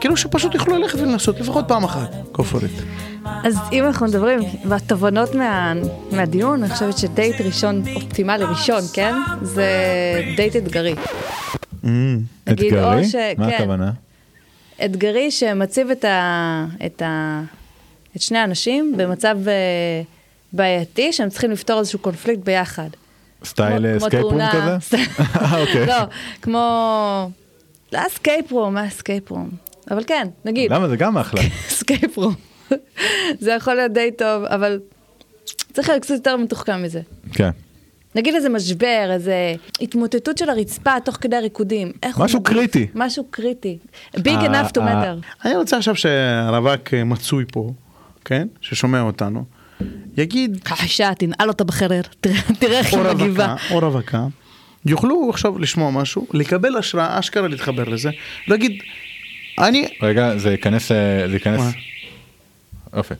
[0.00, 2.12] כאילו שפשוט יוכלו ללכת ולנסות לפחות פעם אחת.
[2.34, 2.82] go for it.
[3.44, 5.72] אז אם אנחנו מדברים בתובנות מה,
[6.12, 9.14] מהדיון, אני חושבת שדייט ראשון, אופטימלי ראשון, כן?
[9.42, 9.64] זה
[10.36, 10.94] דייט אתגרי.
[12.50, 13.04] אתגרי?
[13.04, 13.54] ש- מה כן.
[13.56, 13.90] הכוונה?
[14.84, 17.42] אתגרי שמציב את, ה, את, ה,
[18.16, 19.52] את שני האנשים במצב אה,
[20.52, 22.88] בעייתי, שהם צריכים לפתור איזשהו קונפליקט ביחד.
[23.44, 24.78] סטייל כמו- כמו escape room תאונה.
[24.80, 24.96] כזה?
[25.40, 25.86] אה, אוקיי.
[25.86, 25.94] לא,
[26.42, 27.30] כמו...
[27.92, 29.50] לא escape room, מה escape room?
[29.90, 31.40] אבל כן, נגיד, למה זה גם אחלה.
[31.68, 32.34] escape room.
[33.40, 34.80] זה יכול להיות די טוב, אבל
[35.72, 37.00] צריך להיות קצת יותר מתוחכם מזה.
[37.32, 37.50] כן.
[38.14, 41.92] נגיד איזה משבר, איזה התמוטטות של הרצפה תוך כדי הריקודים.
[42.18, 42.42] משהו?
[42.42, 42.86] קריטי.
[42.94, 43.78] משהו קריטי.
[44.16, 45.44] big אה, enough to אה, matter.
[45.44, 47.72] אני רוצה עכשיו שהרווק אה, מצוי פה,
[48.24, 48.48] כן?
[48.60, 49.44] ששומע אותנו,
[50.16, 52.00] יגיד, חשה, תנעל אותה בחרר,
[52.60, 53.54] תראה איך היא מגיבה.
[53.70, 54.26] או רווקה,
[54.86, 58.10] יוכלו עכשיו לשמוע משהו, לקבל השראה, אשכרה להתחבר לזה,
[58.48, 58.82] להגיד,
[59.58, 61.60] אני, רגע, זה ייכנס, זה ייכנס.
[62.96, 63.14] יופי.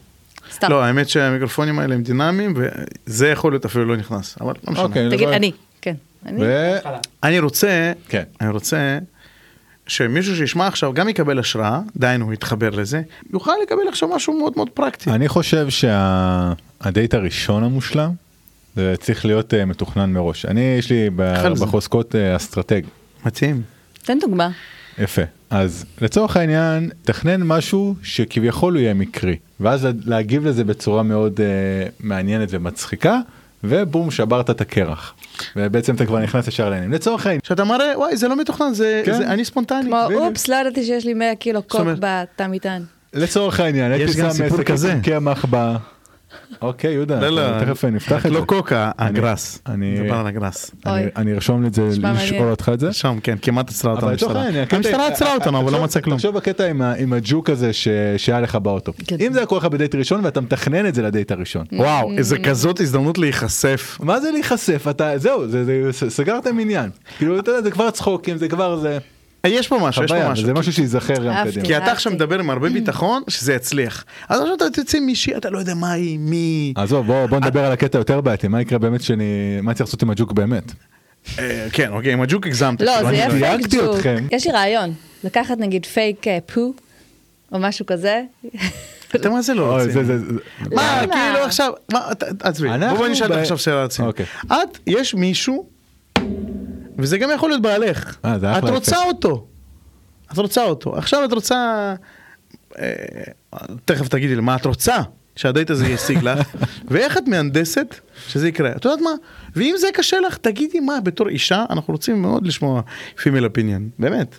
[0.60, 0.70] סתם.
[0.70, 4.84] לא, האמת שהמיקרופונים האלה הם דינמיים, וזה יכול להיות אפילו לא נכנס, אבל לא משנה.
[4.84, 5.10] אוקיי.
[5.10, 5.52] תגיד, אני.
[5.82, 5.94] כן.
[6.26, 6.40] אני.
[6.40, 6.76] ו...
[7.22, 8.22] אני רוצה, כן.
[8.40, 8.98] אני רוצה
[9.86, 13.02] שמישהו שישמע עכשיו גם יקבל השראה, דהיינו יתחבר לזה,
[13.32, 15.10] יוכל לקבל עכשיו משהו מאוד מאוד פרקטי.
[15.10, 18.10] אני חושב שהדייט הראשון המושלם
[18.76, 20.46] זה צריך להיות אה, מתוכנן מראש.
[20.46, 21.10] אני יש לי.
[21.60, 22.82] בחוזקות אה, אסטרטג.
[23.26, 23.62] מתאים.
[24.02, 24.50] תן דוגמה.
[24.98, 25.22] יפה.
[25.50, 31.92] אז לצורך העניין, תכנן משהו שכביכול הוא יהיה מקרי, ואז להגיב לזה בצורה מאוד uh,
[32.00, 33.18] מעניינת ומצחיקה,
[33.64, 35.14] ובום, שברת את הקרח.
[35.56, 36.92] ובעצם אתה כבר נכנס ישר לעניינים.
[36.92, 39.14] לצורך העניין, שאתה מראה, וואי, זה לא מתוכנן, זה, כן.
[39.14, 39.82] זה אני ספונטני.
[39.82, 40.06] כמו.
[40.12, 42.82] אופס, לא ידעתי שיש לי 100 קילו קוק בתא מטען.
[43.14, 44.94] לצורך העניין, יש הייתי גם שם סיפור כזה.
[45.02, 45.76] קמח ב...
[46.62, 48.38] אוקיי, יהודה, לא, לא, תכף נפתח את זה.
[48.38, 49.62] לא קוקה, הגראס.
[49.66, 52.50] אני- ארשום את זה, לשאול.
[52.50, 52.92] אותך את זה.
[52.92, 54.44] שם, כן, כמעט עצרה אותנו המשטרה.
[54.72, 56.16] המשטרה עצרה אותנו, אבל לא מצא כלום.
[56.16, 56.66] תחשוב בקטע
[56.98, 58.92] עם הג'וק הזה ש- שהיה לך באוטו.
[59.06, 59.16] כן.
[59.26, 61.66] אם זה היה קורה לך בדייט ראשון ואתה מתכנן את זה לדייט הראשון.
[61.72, 63.98] וואו, איזה כזאת הזדמנות להיחשף.
[64.02, 67.90] מה זה להיחשף אתה זהו זה, זה ס- סגרתם עניין כאילו אתה יודע זה כבר
[67.90, 68.98] צחוקים זה כבר זה
[69.44, 70.46] יש פה משהו, יש פה משהו.
[70.46, 71.44] זה משהו שייזכר גם.
[71.44, 71.64] קדימה.
[71.66, 71.92] כי אתה.
[71.92, 74.04] עכשיו מדבר עם הרבה ביטחון שזה יצליח.
[74.28, 76.72] אז עכשיו אתה עם מישהי, אתה לא יודע מה היא, מי...
[76.76, 80.02] עזוב בוא בוא נדבר על הקטע יותר בעייתי מה יקרה באמת שאני מה צריך לעשות
[80.02, 80.72] עם הג'וק באמת.
[81.38, 82.80] אה, כן, אוקיי, עם הג'וק הגזמת.
[82.82, 83.96] לא, זה יהיה פייק ג'וק.
[84.32, 84.92] יש לי רעיון,
[85.24, 86.72] לקחת נגיד פייק אה, פו,
[87.52, 88.22] או משהו כזה.
[89.16, 90.04] אתה מה זה לא רציני?
[90.04, 90.18] זה-
[90.72, 91.00] מה?
[91.12, 91.72] כאילו עכשיו,
[92.42, 94.08] עזבי, אנחנו בואי נשאל עכשיו שאלה רצינית.
[94.08, 94.26] אוקיי.
[94.46, 95.66] את, יש מישהו,
[97.00, 99.04] וזה גם יכול להיות בעלך, אה, זה את אחלה רוצה יפה.
[99.04, 99.46] אותו,
[100.32, 101.94] את רוצה אותו, עכשיו את רוצה,
[102.78, 102.88] אה,
[103.84, 104.96] תכף תגידי לי מה את רוצה
[105.36, 106.48] שהדייט הזה ישיג לך,
[106.90, 107.94] ואיך את מהנדסת
[108.28, 109.10] שזה יקרה, את יודעת מה,
[109.56, 112.82] ואם זה קשה לך, תגידי מה, בתור אישה, אנחנו רוצים מאוד לשמוע
[113.22, 114.38] פימל אפיניאן, באמת.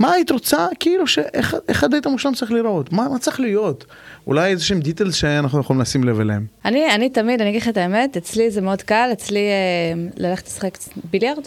[0.00, 2.92] מה היית רוצה, כאילו, שאיך איך הדייט המושלם צריך להיראות?
[2.92, 3.84] מה, מה צריך להיות?
[4.26, 6.46] אולי איזה שהם דיטלס שאנחנו יכולים לשים לב אליהם.
[6.64, 10.46] אני, אני תמיד, אני אגיד לך את האמת, אצלי זה מאוד קל, אצלי אה, ללכת
[10.46, 10.78] לשחק
[11.10, 11.42] ביליארד.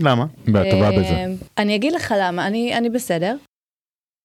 [0.00, 0.26] למה?
[0.54, 1.24] ואת טובה אה, בזה.
[1.58, 3.36] אני אגיד לך למה, אני, אני בסדר.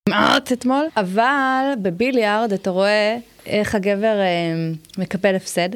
[0.10, 5.70] מעט אתמול, אבל בביליארד אתה רואה איך הגבר אה, מקפל הפסד.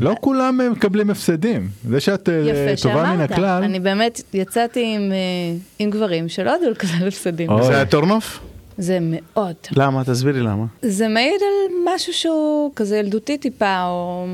[0.00, 1.68] לא כולם מקבלים הפסדים.
[1.88, 3.30] זה שאת אה, יפה טובה מן שאמרת.
[3.30, 3.62] הכלל.
[3.62, 5.16] אני באמת יצאתי עם, אה,
[5.78, 7.50] עם גברים שלא ידעו לקבל הפסדים.
[7.62, 8.40] זה היה טורנוף?
[8.78, 9.54] זה מאוד.
[9.76, 10.04] למה?
[10.04, 10.64] תסבירי למה.
[10.82, 14.26] זה מעיד על משהו שהוא כזה ילדותי טיפה, או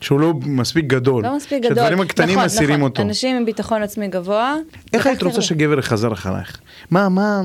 [0.00, 1.24] שהוא לא מספיק גדול.
[1.24, 1.76] לא מספיק גדול.
[1.76, 2.82] שהדברים הקטנים נכון, מסירים נכון.
[2.82, 3.02] אותו.
[3.02, 4.56] אנשים עם ביטחון עצמי גבוה.
[4.92, 5.42] איך היית רוצה.
[5.42, 6.58] שגבר יחזר אחרייך?
[6.90, 7.42] מה, מה,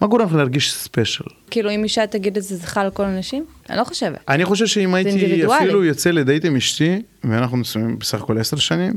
[0.00, 1.24] מה גורם לך להרגיש ספיישל?
[1.50, 3.44] כאילו אם אישה תגיד את זה, זה חל על כל הנשים?
[3.70, 4.18] אני לא חושבת.
[4.28, 5.44] אני חושב שאם הייתי.
[5.46, 8.92] אפילו יוצא לדייט עם אשתי, ואנחנו נשואים בסך הכל עשר שנים,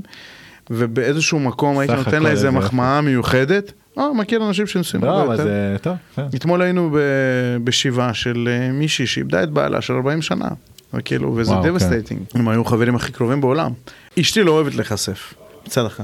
[0.70, 5.32] ובאיזשהו מקום הייתי נותן לה איזה מחמאה מיוחדת, אה, מכיר אנשים שנשואים לא, הרבה אבל
[5.34, 5.43] יותר.
[5.43, 5.93] זה טוב.
[6.14, 6.28] בסדר.
[6.36, 10.47] אתמול היינו ב- בשבעה של אה, מישהי שאיבדה את בעלה של 40 שנה.
[10.93, 11.70] וכאילו, וזה וואו, כן.
[11.69, 12.22] devastating.
[12.34, 13.72] הם היו חברים הכי קרובים בעולם.
[14.20, 15.34] אשתי לא אוהבת להיחשף,
[15.68, 16.04] מצד אחד.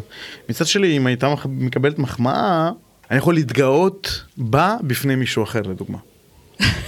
[0.50, 2.72] מצד שני, אם הייתה מקבלת מחמאה,
[3.12, 5.98] אני יכול להתגאות בה בפני מישהו אחר, לדוגמה.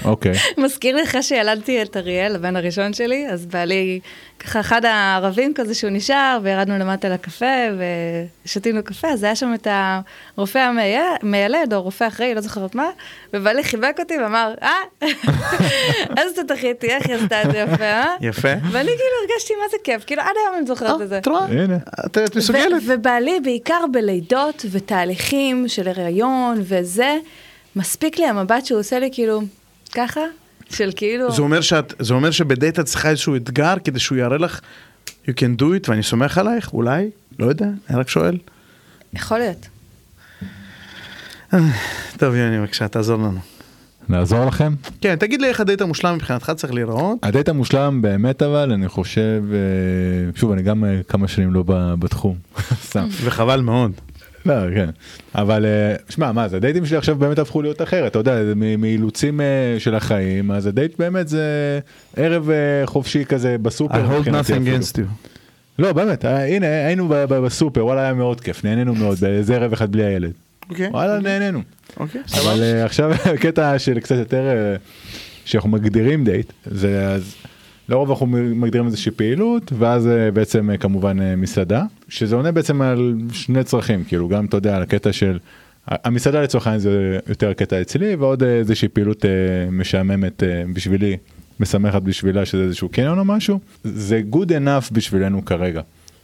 [0.05, 0.32] אוקיי.
[0.57, 3.99] מזכיר לי אחרי שילדתי את אריאל, הבן הראשון שלי, אז בעלי,
[4.39, 7.45] ככה אחד הערבים כזה שהוא נשאר, וירדנו למטה לקפה,
[8.45, 9.67] ושתינו קפה, אז היה שם את
[10.36, 12.89] הרופא המיילד, או רופא אחראי, לא זוכרת מה,
[13.34, 14.72] ובעלי חיבק אותי ואמר, אה,
[16.17, 18.15] איזה תותחית היא, איך היא עשתה את זה יפה, אה?
[18.22, 18.53] יפה.
[18.72, 21.17] ואני כאילו הרגשתי מה זה כיף, כאילו עד היום אני זוכרת את זה.
[21.17, 21.45] את רואה?
[21.45, 21.78] הנה.
[22.05, 22.82] את מסוגלת.
[22.88, 27.17] ובעלי, בעיקר בלידות ותהליכים של הריון וזה,
[27.76, 29.41] מספיק לי המבט שהוא עושה לי כאילו,
[29.91, 30.21] ככה,
[30.69, 31.31] של כאילו...
[31.31, 34.59] זה אומר, שאת, זה אומר שבדייט את צריכה איזשהו אתגר כדי שהוא יראה לך,
[35.07, 37.09] you can do it, ואני סומך עלייך, אולי,
[37.39, 38.37] לא יודע, אני רק שואל.
[39.13, 39.67] יכול להיות.
[42.17, 43.39] טוב, יוני, בבקשה, תעזור לנו.
[44.09, 44.73] נעזור לכם?
[45.01, 47.17] כן, תגיד לי איך הדייט המושלם מבחינתך צריך להיראות.
[47.23, 51.63] הדייט המושלם באמת אבל אני חושב אה, שוב אני גם אה, כמה שנים לא
[51.99, 52.35] בתחום.
[52.87, 53.07] סתם.
[53.11, 53.91] וחבל מאוד.
[54.49, 54.89] לא, כן.
[55.35, 58.41] אבל אה, שמע מה זה הדייטים שלי עכשיו באמת הפכו להיות אחרת אתה יודע
[58.77, 59.45] מאילוצים אה,
[59.79, 61.79] של החיים אז הדייט באמת זה
[62.15, 64.07] ערב אה, חופשי כזה I בסופר.
[64.09, 65.01] hold מבחינתי nothing against you.
[65.79, 69.73] לא באמת הנה היינו ב- ב- בסופר וואלה היה מאוד כיף נהנינו מאוד באיזה ערב
[69.73, 70.31] אחד בלי הילד.
[70.69, 71.61] אוקיי, וואלה נהנינו.
[71.97, 74.75] אוקיי, אבל עכשיו קטע של קצת יותר
[75.45, 77.35] שאנחנו מגדירים דייט זה אז
[77.89, 82.81] לרוב אנחנו מגדירים איזושהי פעילות ואז אה, בעצם אה, כמובן אה, מסעדה שזה עונה בעצם
[82.81, 85.39] על שני צרכים כאילו גם אתה יודע על הקטע של
[85.87, 89.25] המסעדה לצורך העניין זה יותר הקטע אצלי ועוד איזושהי פעילות
[89.71, 91.17] משעממת בשבילי
[91.59, 95.81] משמחת בשבילה שזה איזשהו קניון או משהו זה good enough בשבילנו כרגע.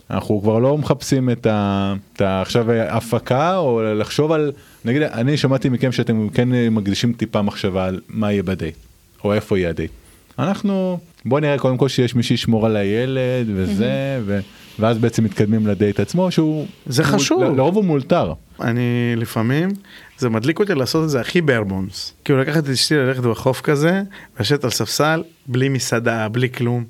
[0.09, 1.93] אנחנו כבר לא מחפשים את ה...
[2.13, 4.51] את עכשיו הפקה או לחשוב על
[4.85, 8.75] נגיד אני שמעתי מכם שאתם כן מקדישים טיפה מחשבה על מה יהיה בדייט
[9.23, 9.91] או איפה יהיה הדייט.
[10.39, 14.39] אנחנו בוא נראה קודם כל שיש מי שישמור על הילד וזה ו...
[14.79, 17.43] ואז בעצם מתקדמים לדייט עצמו שהוא זה הוא- חשוב.
[17.43, 18.33] ל- לרוב הוא מאולתר.
[18.61, 18.81] אני
[19.17, 19.69] לפעמים,
[20.17, 22.13] זה מדליק אותי לעשות את זה הכי ברבונס.
[22.25, 24.01] כאילו לקחת את אשתי ללכת בחוף כזה,
[24.39, 26.83] לשבת על ספסל, בלי מסעדה, בלי כלום.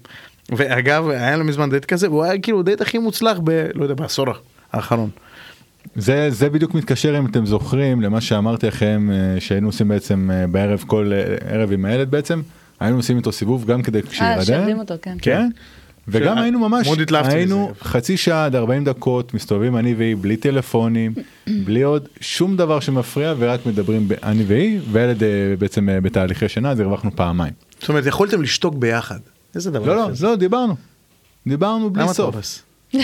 [0.51, 3.67] ואגב, היה לו מזמן דייט כזה, והוא היה כאילו דייט הכי מוצלח ב...
[3.75, 4.25] לא יודע, בעשור
[4.73, 5.09] האחרון.
[5.95, 10.47] זה זה בדיוק מתקשר אם אתם זוכרים למה שאמרתי לכם אה, שהיינו עושים בעצם אה,
[10.47, 12.41] בערב כל אה, ערב עם הילד בעצם
[12.85, 14.45] היינו עושים איתו סיבוב גם כדי אה.
[14.45, 15.17] שירדים אותו, כן.
[15.21, 15.49] כן.
[16.07, 17.71] וגם היינו ממש היינו.
[17.81, 21.13] חצי שעה עד 40 דקות מסתובבים אני והיא בלי טלפונים
[21.65, 25.29] בלי עוד שום דבר שמפריע ורק מדברים אני והיא וילד אה,
[25.59, 27.53] בעצם אה, בתהליכי שינה אז הרווחנו פעמיים.
[27.79, 29.19] זאת אומרת, יכולתם לשתוק ביחד.
[29.55, 30.09] איזה דבר לא לא.
[30.21, 30.75] לא דיברנו.
[31.47, 32.35] דיברנו בלי סוף.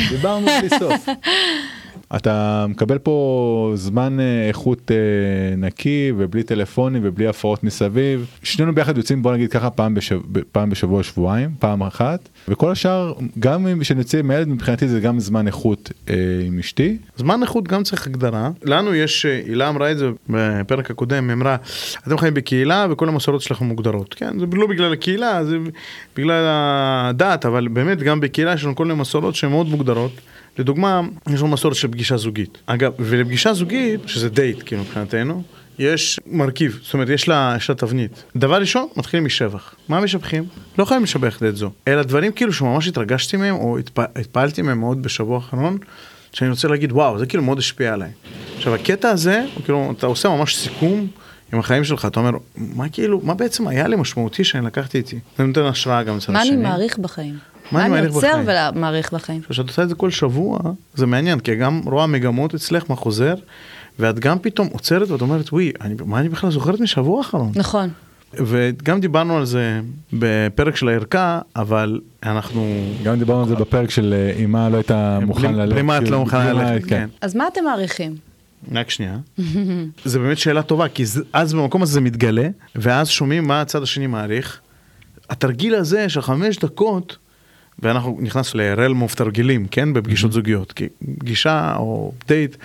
[0.10, 1.06] דיברנו בלי סוף.
[2.16, 8.26] אתה מקבל פה זמן אה, איכות אה, נקי ובלי טלפונים ובלי הפרעות מסביב.
[8.44, 10.20] שנינו ביחד יוצאים בוא נגיד ככה פעם, בשב...
[10.52, 15.20] פעם בשבוע שבועיים פעם אחת וכל השאר גם אם שנצא עם הילד מבחינתי זה גם
[15.20, 16.16] זמן איכות אה,
[16.48, 16.98] עם אשתי.
[17.18, 18.50] זמן איכות גם צריך הגדרה.
[18.64, 21.56] לנו יש, אה, הילה אמרה את זה בפרק הקודם, היא אמרה,
[22.08, 24.14] אתם חיים בקהילה וכל המסורות שלכם מוגדרות.
[24.14, 25.58] כן, זה לא בגלל הקהילה, זה
[26.18, 30.12] בגלל הדת, אבל באמת גם בקהילה יש לנו כל מיני מסורות שהן מאוד מוגדרות.
[30.58, 31.02] לדוגמה,
[31.34, 32.58] יש לנו מסורת של פגישה זוגית.
[32.66, 35.44] אגב, ולפגישה זוגית, שזה דייט, כאילו מבחינתנו,
[35.80, 38.24] יש מרכיב, זאת אומרת, יש לה, יש לה תבנית.
[38.36, 39.76] דבר ראשון, מתחילים משבח.
[39.90, 40.44] מה משבחים?
[40.78, 44.00] לא חייבים לשבח את זו, אלא דברים כאילו שממש התרגשתי מהם, או התפ...
[44.00, 45.78] התפעלתי מהם מאוד בשבוע האחרון,
[46.34, 48.10] שאני רוצה להגיד, וואו, זה כאילו מאוד השפיע עליי.
[48.58, 51.08] עכשיו, הקטע הזה, כאילו, אתה עושה ממש סיכום
[51.54, 55.20] עם החיים שלך, אתה אומר, מה כאילו, מה בעצם היה לי משמעותי שאני לקחתי איתי?
[55.38, 56.40] זה נותן השראה גם מה השני.
[56.40, 57.38] אני מעריך בחיים?
[57.72, 58.72] מה אני מעריך עוצר בחיים?
[58.76, 59.42] ומעריך בחיים?
[59.50, 60.60] כשאת עושה את זה כל שבוע,
[60.96, 63.34] זה מעניין, כי גם רואה מגמות אצלך, מה חוזר,
[64.00, 67.52] ואת גם פתאום עוצרת ואת אומרת, וואי, אני- מה אני בכלל זוכרת משבוע האחרון?
[67.56, 67.90] נכון.
[68.34, 69.80] וגם דיברנו על זה
[70.14, 72.68] בפרק של הערכה, אבל אנחנו...
[73.04, 75.74] גם דיברנו על זה בפרק של אה, אם מה לא הייתה מוכן ללכת.
[75.74, 77.10] בלי מה את כאילו, לא מוכנה ללכת, כן.
[77.22, 78.16] אז מה אתם מעריכים?
[78.76, 79.18] רק שנייה.
[80.06, 81.04] זה באמת שאלה טובה, כי
[81.34, 84.60] אז במקום הזה זה מתגלה, ואז שומעים מה הצד השני מעריך.
[85.30, 87.18] התרגיל הזה של חמש דקות,
[87.84, 89.94] ואנחנו נכנס לרלם אוף תרגילים, כן?
[89.94, 90.72] בפגישות זוגיות.
[90.72, 90.88] כי
[91.20, 92.56] פגישה או דייט,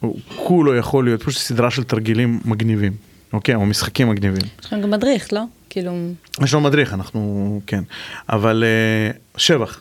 [0.00, 2.92] הוא כולו יכול להיות פשוט סדרה של תרגילים מגניבים,
[3.32, 3.54] אוקיי?
[3.54, 4.42] או משחקים מגניבים.
[4.60, 5.42] יש לכם גם מדריך, לא?
[5.70, 5.92] כאילו...
[6.44, 7.82] יש לנו מדריך, אנחנו, כן.
[8.28, 8.64] אבל
[9.34, 9.80] uh, שבח.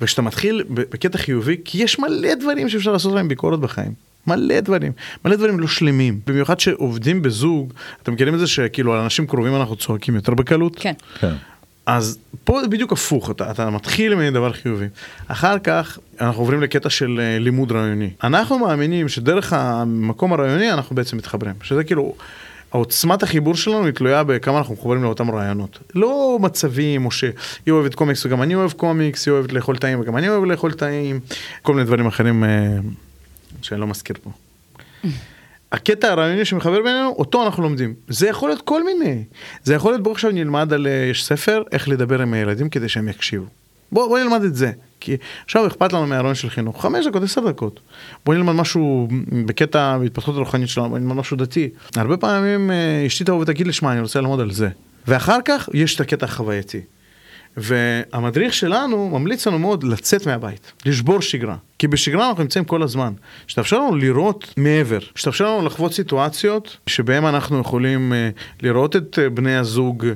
[0.00, 3.92] וכשאתה מתחיל בקטע חיובי, כי יש מלא דברים שאפשר לעשות להם ביקורת בחיים.
[4.26, 4.92] מלא דברים,
[5.24, 6.20] מלא דברים לא שלמים.
[6.26, 10.76] במיוחד שעובדים בזוג, אתם מכירים את זה שכאילו על אנשים קרובים אנחנו צוחקים יותר בקלות?
[10.76, 10.92] כן.
[11.20, 11.34] כן.
[11.86, 14.86] אז פה זה בדיוק הפוך, אתה, אתה מתחיל מדבר חיובי.
[15.26, 18.10] אחר כך אנחנו עוברים לקטע של אה, לימוד רעיוני.
[18.24, 22.14] אנחנו מאמינים שדרך המקום הרעיוני אנחנו בעצם מתחברים, שזה כאילו,
[22.70, 25.78] עוצמת החיבור שלנו היא תלויה בכמה אנחנו מחוברים לאותם רעיונות.
[25.94, 27.32] לא מצבים, או שהיא
[27.70, 31.20] אוהבת קומיקס וגם אני אוהב קומיקס, היא אוהבת לאכול טעים וגם אני אוהב לאכול טעים,
[31.62, 32.78] כל מיני דברים אחרים אה,
[33.62, 34.30] שאני לא מזכיר פה.
[35.72, 37.94] הקטע הרעיוני שמחבר בינינו, אותו אנחנו לומדים.
[38.08, 39.24] זה יכול להיות כל מיני.
[39.64, 42.88] זה יכול להיות בוא עכשיו נלמד על, אה, יש ספר, איך לדבר עם הילדים כדי
[42.88, 43.46] שהם יקשיבו.
[43.92, 44.72] בוא, בוא נלמד את זה.
[45.00, 46.82] כי עכשיו אכפת לנו מהרעיון של חינוך.
[46.82, 47.80] חמש דקות, עשר דקות.
[48.24, 49.08] בוא נלמד משהו
[49.46, 51.68] בקטע בהתפתחות הרוחנית שלנו, בוא נלמד משהו דתי.
[51.96, 54.68] הרבה פעמים אה, אשתי תבוא ותגיד לי, שמע, אני רוצה ללמוד על זה.
[55.06, 56.80] ואחר כך יש את הקטע החווייתי.
[57.56, 61.56] והמדריך שלנו ממליץ לנו מאוד לצאת מהבית, לשבור שגרה.
[61.78, 63.12] כי בשגרה אנחנו נמצאים כל הזמן.
[63.46, 68.30] שתאפשר לנו לראות מעבר, שתאפשר לנו לחוות סיטואציות שבהן אנחנו יכולים אה,
[68.62, 70.06] לראות את אה, בני הזוג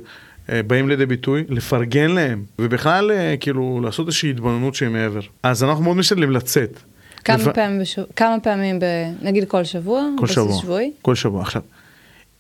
[0.53, 3.11] אה, באים לידי ביטוי, לפרגן להם, ובכלל
[3.41, 5.20] כאילו לעשות איזושהי התבוננות שהיא מעבר.
[5.43, 6.80] אז אנחנו מאוד משתדלים לצאת.
[7.24, 8.84] כמה לפ- פעמים, בשבוע, כמה פעמים, ב,
[9.22, 10.03] נגיד כל שבוע?
[10.18, 10.59] כל שבוע.
[10.62, 10.93] שבועי?
[11.03, 11.43] כל שבוע.
[11.43, 11.62] עכשיו,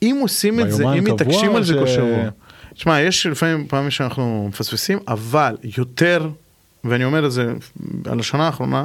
[0.02, 2.28] אם עושים את זה, אם מתעקשים על זה כל שבוע.
[2.74, 6.28] תשמע, יש לפעמים פעמים שאנחנו מפספסים, אבל יותר,
[6.84, 7.52] ואני אומר את זה
[8.04, 8.84] על השנה האחרונה,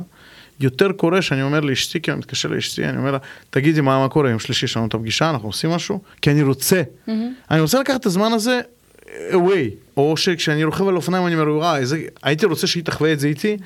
[0.59, 3.17] יותר קורה שאני אומר לאשתי, כי אני מתקשר לאשתי, אני אומר לה,
[3.49, 6.43] תגידי מה, מה קורה, יום שלישי יש לנו את הפגישה, אנחנו עושים משהו, כי אני
[6.43, 6.81] רוצה.
[7.51, 8.61] אני רוצה לקחת את הזמן הזה
[9.31, 11.83] away, או שכשאני רוכב על אופניים אני אומר, וואי,
[12.23, 13.57] הייתי רוצה שהיא תחווה את זה איתי,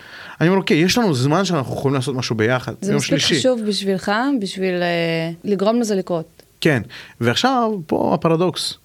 [0.42, 3.40] אני אומר, אוקיי, יש לנו זמן שאנחנו יכולים לעשות משהו ביחד, זה יום מספיק שלישי.
[3.40, 4.12] חשוב בשבילך,
[4.42, 6.44] בשביל אה, לגרום לזה לקרות.
[6.62, 6.82] כן,
[7.22, 8.78] ועכשיו פה הפרדוקס.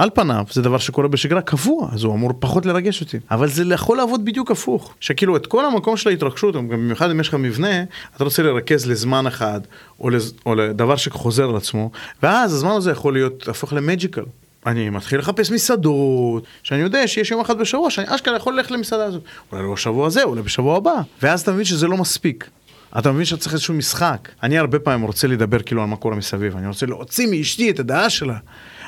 [0.00, 3.18] על פניו זה דבר שקורה בשגרה קבוע, אז הוא אמור פחות לרגש אותי.
[3.30, 4.94] אבל זה יכול לעבוד בדיוק הפוך.
[5.00, 7.82] שכאילו את כל המקום של ההתרגשות, במיוחד אם יש לך מבנה,
[8.16, 9.60] אתה רוצה לרכז לזמן אחד,
[10.00, 10.34] או, לז...
[10.46, 11.90] או לדבר שחוזר על עצמו,
[12.22, 14.24] ואז הזמן הזה יכול להיות, להפוך למג'יקל.
[14.66, 19.04] אני מתחיל לחפש מסעדות, שאני יודע שיש יום אחד בשבוע שאני אשכרה יכול ללכת למסעדה
[19.04, 19.22] הזאת.
[19.52, 20.94] אולי לא בשבוע הזה, אולי בשבוע הבא.
[21.22, 22.50] ואז אתה מבין שזה לא מספיק.
[22.98, 24.28] אתה מבין שאתה צריך איזשהו משחק.
[24.42, 27.78] אני הרבה פעמים רוצה לדבר כאילו על מה קורה מסביב, אני רוצה להוציא מאשתי את
[27.80, 28.36] הדעה שלה.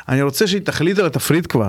[0.09, 1.69] אני רוצה שהיא תחליט על התפריט כבר,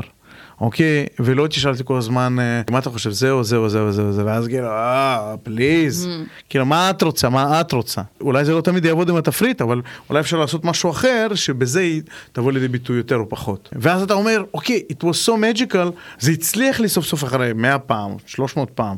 [0.61, 1.05] אוקיי?
[1.19, 4.47] ולא תשאל אותי כל הזמן, אה, מה אתה חושב, זהו, זהו, זהו, זהו, זהו, ואז
[4.47, 6.07] כאילו, אה, פליז.
[6.49, 8.01] כאילו, מה את רוצה, מה את רוצה?
[8.21, 12.01] אולי זה לא תמיד יעבוד עם התפריט, אבל אולי אפשר לעשות משהו אחר, שבזה היא
[12.31, 13.69] תבוא לידי ביטוי יותר או פחות.
[13.73, 17.79] ואז אתה אומר, אוקיי, it was so magical, זה הצליח לי סוף סוף אחרי 100
[17.79, 18.95] פעם, 300 פעם,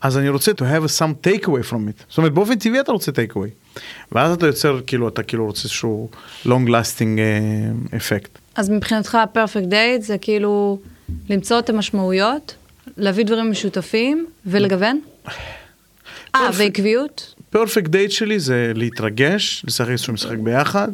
[0.00, 2.04] אז אני רוצה to have some take away from it.
[2.08, 3.80] זאת אומרת, באופן טבעי אתה רוצה take away.
[4.12, 6.08] ואז אתה יוצר, כאילו, אתה כאילו רוצה איזשהו
[6.44, 8.38] long lasting אה, אפקט.
[8.58, 10.78] אז מבחינתך הפרפקט דייט זה כאילו
[11.30, 12.54] למצוא את המשמעויות,
[12.96, 15.00] להביא דברים משותפים ולגוון?
[15.28, 15.32] אה,
[16.34, 16.52] Perfect.
[16.54, 17.34] ועקביות?
[17.50, 20.88] פרפקט דייט שלי זה להתרגש, לשחק איזשהו משחק ביחד,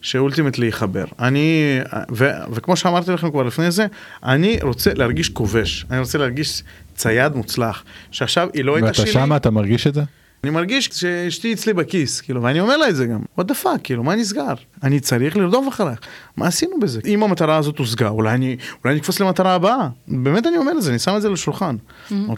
[0.00, 1.04] שאולטימטלי יחבר.
[1.18, 1.80] אני,
[2.12, 3.86] ו, וכמו שאמרתי לכם כבר לפני זה,
[4.24, 6.62] אני רוצה להרגיש כובש, אני רוצה להרגיש
[6.94, 9.12] צייד מוצלח, שעכשיו היא לא הייתה ואתה שלי.
[9.12, 10.02] שמה, אתה מרגיש את זה?
[10.44, 13.78] אני מרגיש שאשתי אצלי בכיס, כאילו, ואני אומר לה את זה גם, what the fuck,
[13.84, 14.54] כאילו, מה נסגר?
[14.82, 16.00] אני צריך לרדוף אחריך,
[16.36, 17.00] מה עשינו בזה?
[17.06, 19.88] אם המטרה הזאת הושגה, אולי אני, אולי אני אקפוץ למטרה הבאה.
[20.08, 21.76] באמת אני אומר את זה, אני שם את זה על השולחן.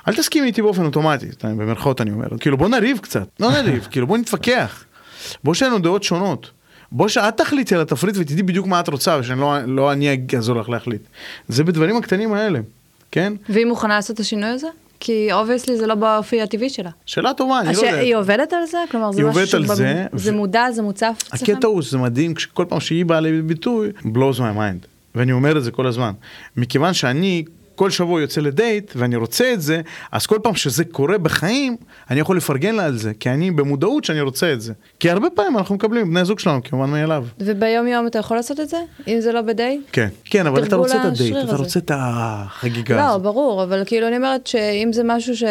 [0.09, 4.07] אל תסכימי איתי באופן אוטומטי, במרכאות אני אומר, כאילו, בוא נריב קצת, לא נריב, כאילו,
[4.07, 4.85] בוא נתווכח.
[5.45, 6.51] בוא שיהיה לנו דעות שונות.
[6.93, 10.57] בוא שאת תחליטי על התפריט ותדעי בדיוק מה את רוצה, ושאני לא, לא אני אעזור
[10.57, 11.03] לך להחליט.
[11.49, 12.61] זה בדברים הקטנים האלה,
[13.11, 13.33] כן?
[13.49, 14.67] והיא מוכנה לעשות את השינוי הזה?
[15.05, 16.91] כי obviously זה לא באופי הטבעי שלה.
[17.07, 17.99] שאלה טובה, אני אז לא יודע.
[17.99, 18.79] שהיא עובדת על זה?
[18.91, 21.53] כלומר, זה היא משהו שבמ- זה, זה ו- מודע, זה מוצף אצלכם?
[21.53, 24.87] הקטע הוא שזה מדהים, כל פעם שהיא באה לידי ביטוי, blows my mind.
[25.15, 26.13] ואני אומר את זה כל הזמן.
[26.57, 27.45] מכיוון שאני
[27.83, 29.81] כל שבוע יוצא לדייט, ואני רוצה את זה,
[30.13, 31.77] אז כל פעם שזה קורה בחיים,
[32.11, 34.73] אני יכול לפרגן לה על זה, כי אני במודעות שאני רוצה את זה.
[35.01, 37.25] כי הרבה פעמים אנחנו מקבלים בני זוג שלנו כמובן מאליו.
[37.41, 38.77] וביום יום אתה יכול לעשות את זה?
[39.09, 39.81] אם זה לא בדייט?
[39.93, 41.57] כן, כן, אבל אתה רוצה את הדייט, אתה.
[41.57, 43.23] רוצה את החגיגה לא, הזאת.
[43.23, 45.45] ברור, אבל כאילו אני אומרת שאם זה משהו ש...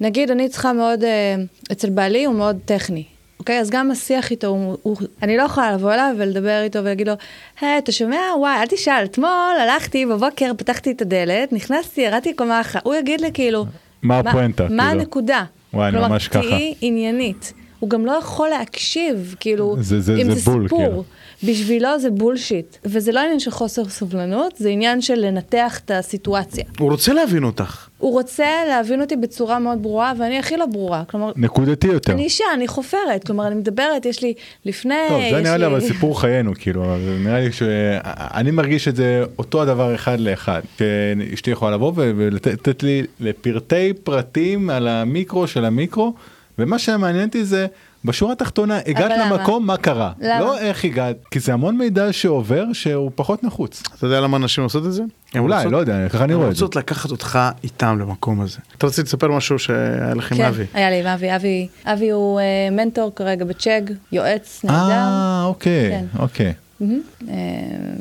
[0.00, 1.34] נגיד אני צריכה מאוד, אה,
[1.72, 3.04] אצל בעלי הוא מאוד טכני.
[3.40, 3.60] אוקיי?
[3.60, 7.14] אז גם השיח איתו, הוא, הוא, אני לא יכולה לבוא אליו ולדבר איתו ולהגיד לו,
[7.60, 8.18] היי, אתה שומע?
[8.38, 9.28] וואי, אל תשאל, אתמול
[9.62, 13.66] הלכתי בבוקר, פתחתי את הדלת, נכנסתי, ירדתי קומה אחת, הוא יגיד לי כאילו,
[14.02, 15.00] מה הפואנטה, מה כאילו?
[15.00, 15.44] הנקודה?
[15.74, 16.40] וואי, אני ממש ככה.
[16.40, 17.52] כלומר, תהיי עניינית.
[17.80, 20.78] הוא גם לא יכול להקשיב, כאילו, זה- זה- אם זה זה, בול, סיפור.
[20.86, 21.04] כאילו.
[21.44, 22.76] בשבילו זה בולשיט.
[22.84, 26.64] וזה לא עניין של חוסר סובלנות, זה עניין של לנתח את הסיטואציה.
[26.78, 27.88] הוא רוצה להבין אותך.
[27.98, 31.02] הוא רוצה להבין אותי בצורה מאוד ברורה, ואני הכי לא ברורה.
[31.04, 32.12] כלומר, נקודתי יותר.
[32.12, 33.24] אני אישה, אני חופרת.
[33.26, 34.34] כלומר, אני מדברת, יש לי
[34.64, 35.66] לפני, טוב, זה יש נראה לי.
[35.66, 40.60] אבל סיפור חיינו, כאילו, נראה לי שאני מרגיש את זה אותו הדבר אחד לאחד.
[40.78, 46.14] שאשתי יכולה לבוא ולתת לי לפרטי פרטים על המיקרו של המיקרו,
[46.58, 47.66] ומה שמעניין אותי זה,
[48.08, 49.12] בשורה התחתונה, הגעת?
[49.18, 50.12] למקום, מה קרה?
[50.20, 50.40] למה?
[50.40, 53.82] לא איך הגעת, כי זה המון מידע שעובר שהוא פחות נחוץ.
[53.98, 55.02] אתה יודע למה נשים עושות את זה?
[55.38, 56.64] אולי, רוצות- לא יודע, ככה אני רואה את זה.
[56.64, 58.58] רוצות לקחת אותך איתם למקום הזה.
[58.78, 60.64] אתה רצית לספר משהו שהיה לך עם כן, אבי.
[60.74, 61.36] היה לי עם אבי.
[61.36, 63.82] אבי, אבי הוא אה, מנטור כרגע בצ'ק,
[64.12, 64.78] יועץ נהדר.
[64.90, 66.04] אה, אוקיי, כן.
[66.18, 66.52] אוקיי.
[66.82, 66.86] אה,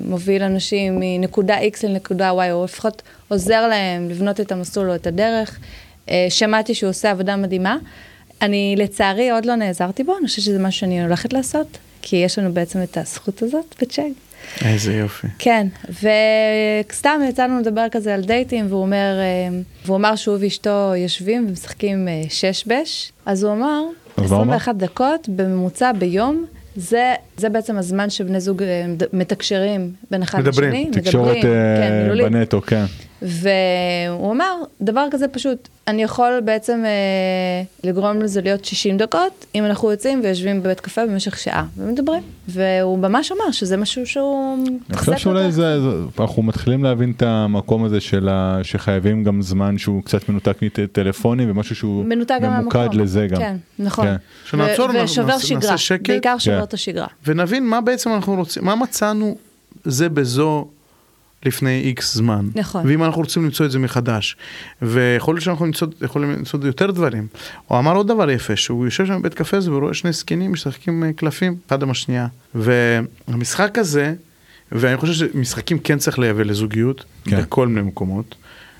[0.05, 5.07] מוביל אנשים מנקודה X לנקודה Y, או לפחות עוזר להם לבנות את המסלול או את
[5.07, 5.57] הדרך.
[6.09, 7.77] אה, שמעתי שהוא עושה עבודה מדהימה.
[8.41, 12.39] אני לצערי עוד לא נעזרתי בו, אני חושבת שזה משהו שאני הולכת לעשות, כי יש
[12.39, 14.03] לנו בעצם את הזכות הזאת בצ'ק.
[14.65, 15.27] איזה יופי.
[15.39, 15.67] כן,
[16.89, 21.45] וסתם יצא לנו לדבר כזה על דייטים, והוא אומר, אה, והוא אמר שהוא ואשתו יושבים
[21.49, 23.81] ומשחקים אה, שש בש, אז הוא אמר,
[24.17, 24.55] אז מה הוא אמר?
[24.55, 30.69] 21 דקות בממוצע ביום, זה, זה בעצם הזמן שבני זוג אה, מתקשרים בין אחד מדברים,
[30.69, 32.25] לשני, תקשורת מדברים, כן, אה, מילולית.
[32.25, 32.85] בנטו, כן.
[33.21, 36.91] והוא אמר, דבר כזה פשוט, אני יכול בעצם אה,
[37.89, 42.21] לגרום לזה להיות 60 דקות, אם אנחנו יוצאים ויושבים בבית קפה במשך שעה ומדברים.
[42.47, 44.57] והוא ממש אמר שזה משהו שהוא
[44.89, 45.55] אני חושב שאולי אותך.
[45.55, 45.87] זה, זה,
[46.19, 51.51] אנחנו מתחילים להבין את המקום הזה של ה, שחייבים גם זמן שהוא קצת מנותק מטלפונים
[51.51, 52.81] ומשהו שהוא מנותק גם מהמקום.
[52.81, 53.37] ממוקד לזה גם.
[53.39, 54.05] כן, נכון.
[54.05, 54.15] כן.
[54.49, 56.09] שנעצור, ו- ושובר נעשה- שגרה, נעשה שקט.
[56.09, 56.63] בעיקר שובר כן.
[56.63, 57.07] את השגרה.
[57.27, 59.35] ונבין מה בעצם אנחנו רוצים, מה מצאנו
[59.85, 60.67] זה בזו
[61.45, 62.47] לפני איקס זמן.
[62.55, 62.87] נכון.
[62.87, 64.35] ואם אנחנו רוצים למצוא את זה מחדש.
[64.81, 67.27] ויכול להיות שאנחנו נמצוא, יכולים למצוא יותר דברים.
[67.67, 71.03] הוא אמר עוד דבר יפה, שהוא יושב שם בבית קפה הזה ורואה שני זקנים משחקים
[71.03, 72.27] אה, קלפים, אחד עם השנייה.
[72.55, 74.13] והמשחק הזה,
[74.71, 77.31] ואני חושב שמשחקים כן צריך לייבא לזוגיות, כן.
[77.31, 77.41] כן.
[77.41, 78.35] בכל מיני מקומות,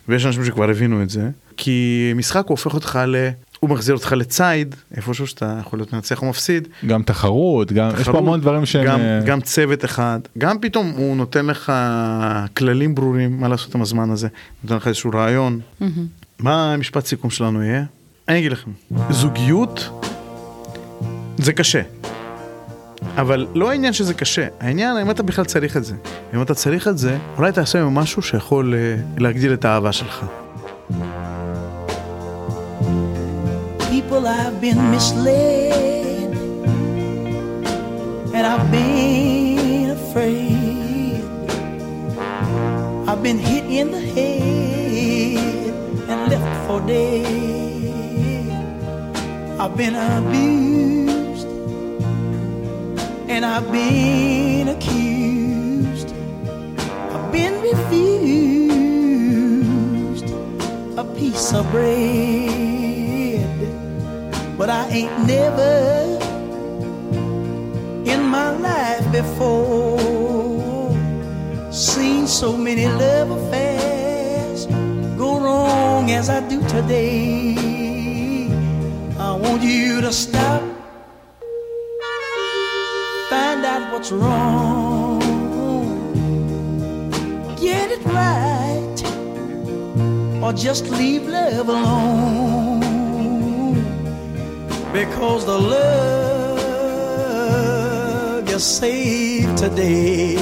[0.08, 3.30] ויש אנשים שכבר הבינו את זה, כי משחק הוא הופך אותך ל...
[3.60, 7.95] הוא מחזיר אותך לציד, איפשהו שאתה יכול להיות מנצח או מפסיד, גם תחרות, גם, יש
[7.95, 8.86] פה תחרות, המון דברים שהם...
[8.86, 11.72] גם, אה, גם צוות אחד, גם פתאום הוא נותן לך
[12.58, 14.28] כללים ברורים מה לעשות עם הזמן הזה,
[14.64, 15.60] נותן לך איזשהו רעיון.
[16.39, 17.84] מה המשפט סיכום שלנו יהיה?
[18.28, 18.72] אני אגיד לכם,
[19.10, 19.89] זוגיות
[21.38, 21.82] זה קשה.
[23.18, 25.95] אבל לא העניין שזה קשה, העניין אם אתה בכלל צריך את זה.
[26.34, 30.26] אם אתה צריך את זה, אולי תעשה עם משהו שיכול אה, להגדיל את האהבה שלך.
[34.08, 36.32] People have been misled
[38.34, 41.22] and I've been afraid.
[43.05, 45.74] I've been hit in the head
[46.08, 47.26] and left for dead.
[49.60, 51.47] I've been abused
[53.28, 56.14] and I've been accused.
[57.12, 58.18] I've been refused
[60.97, 62.86] a piece of bread,
[64.58, 66.18] but I ain't never
[68.05, 69.99] in my life before
[71.72, 74.66] seen so many love affairs
[75.16, 77.55] go wrong as I do today.
[79.20, 80.64] I want you to stop,
[83.30, 85.20] find out what's wrong,
[87.62, 88.99] get it right
[90.41, 92.36] or just leave love alone
[95.06, 96.58] because the love
[98.50, 100.36] you save today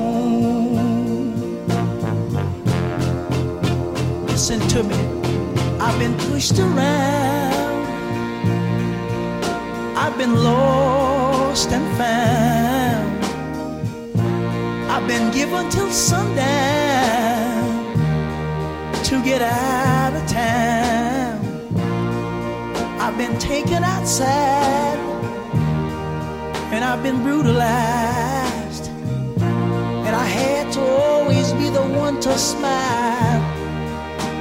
[4.28, 5.01] Listen to me,
[5.80, 7.87] I've been pushed around.
[10.03, 12.55] I've been lost and found.
[15.07, 16.44] Been given till sundown
[19.04, 21.38] to get out of town.
[23.00, 24.98] I've been taken outside
[26.72, 28.88] and I've been brutalized.
[30.07, 33.42] And I had to always be the one to smile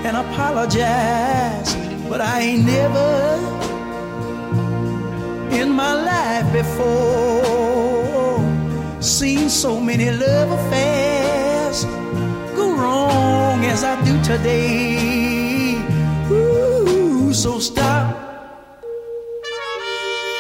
[0.03, 1.76] and apologize.
[2.09, 3.38] But I ain't never
[5.61, 7.55] in my life before.
[9.06, 11.86] Seen so many love affairs
[12.56, 15.78] go wrong as I do today.
[16.32, 18.16] Ooh, so stop,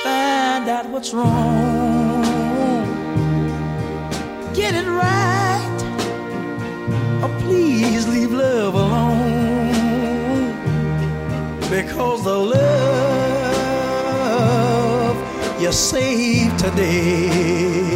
[0.03, 2.23] find out what's wrong,
[4.55, 5.79] get it right,
[7.21, 10.55] or please leave love alone.
[11.69, 12.65] Because the love
[15.61, 17.94] you save today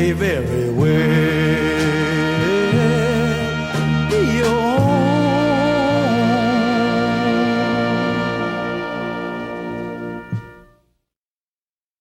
[0.00, 0.59] baby.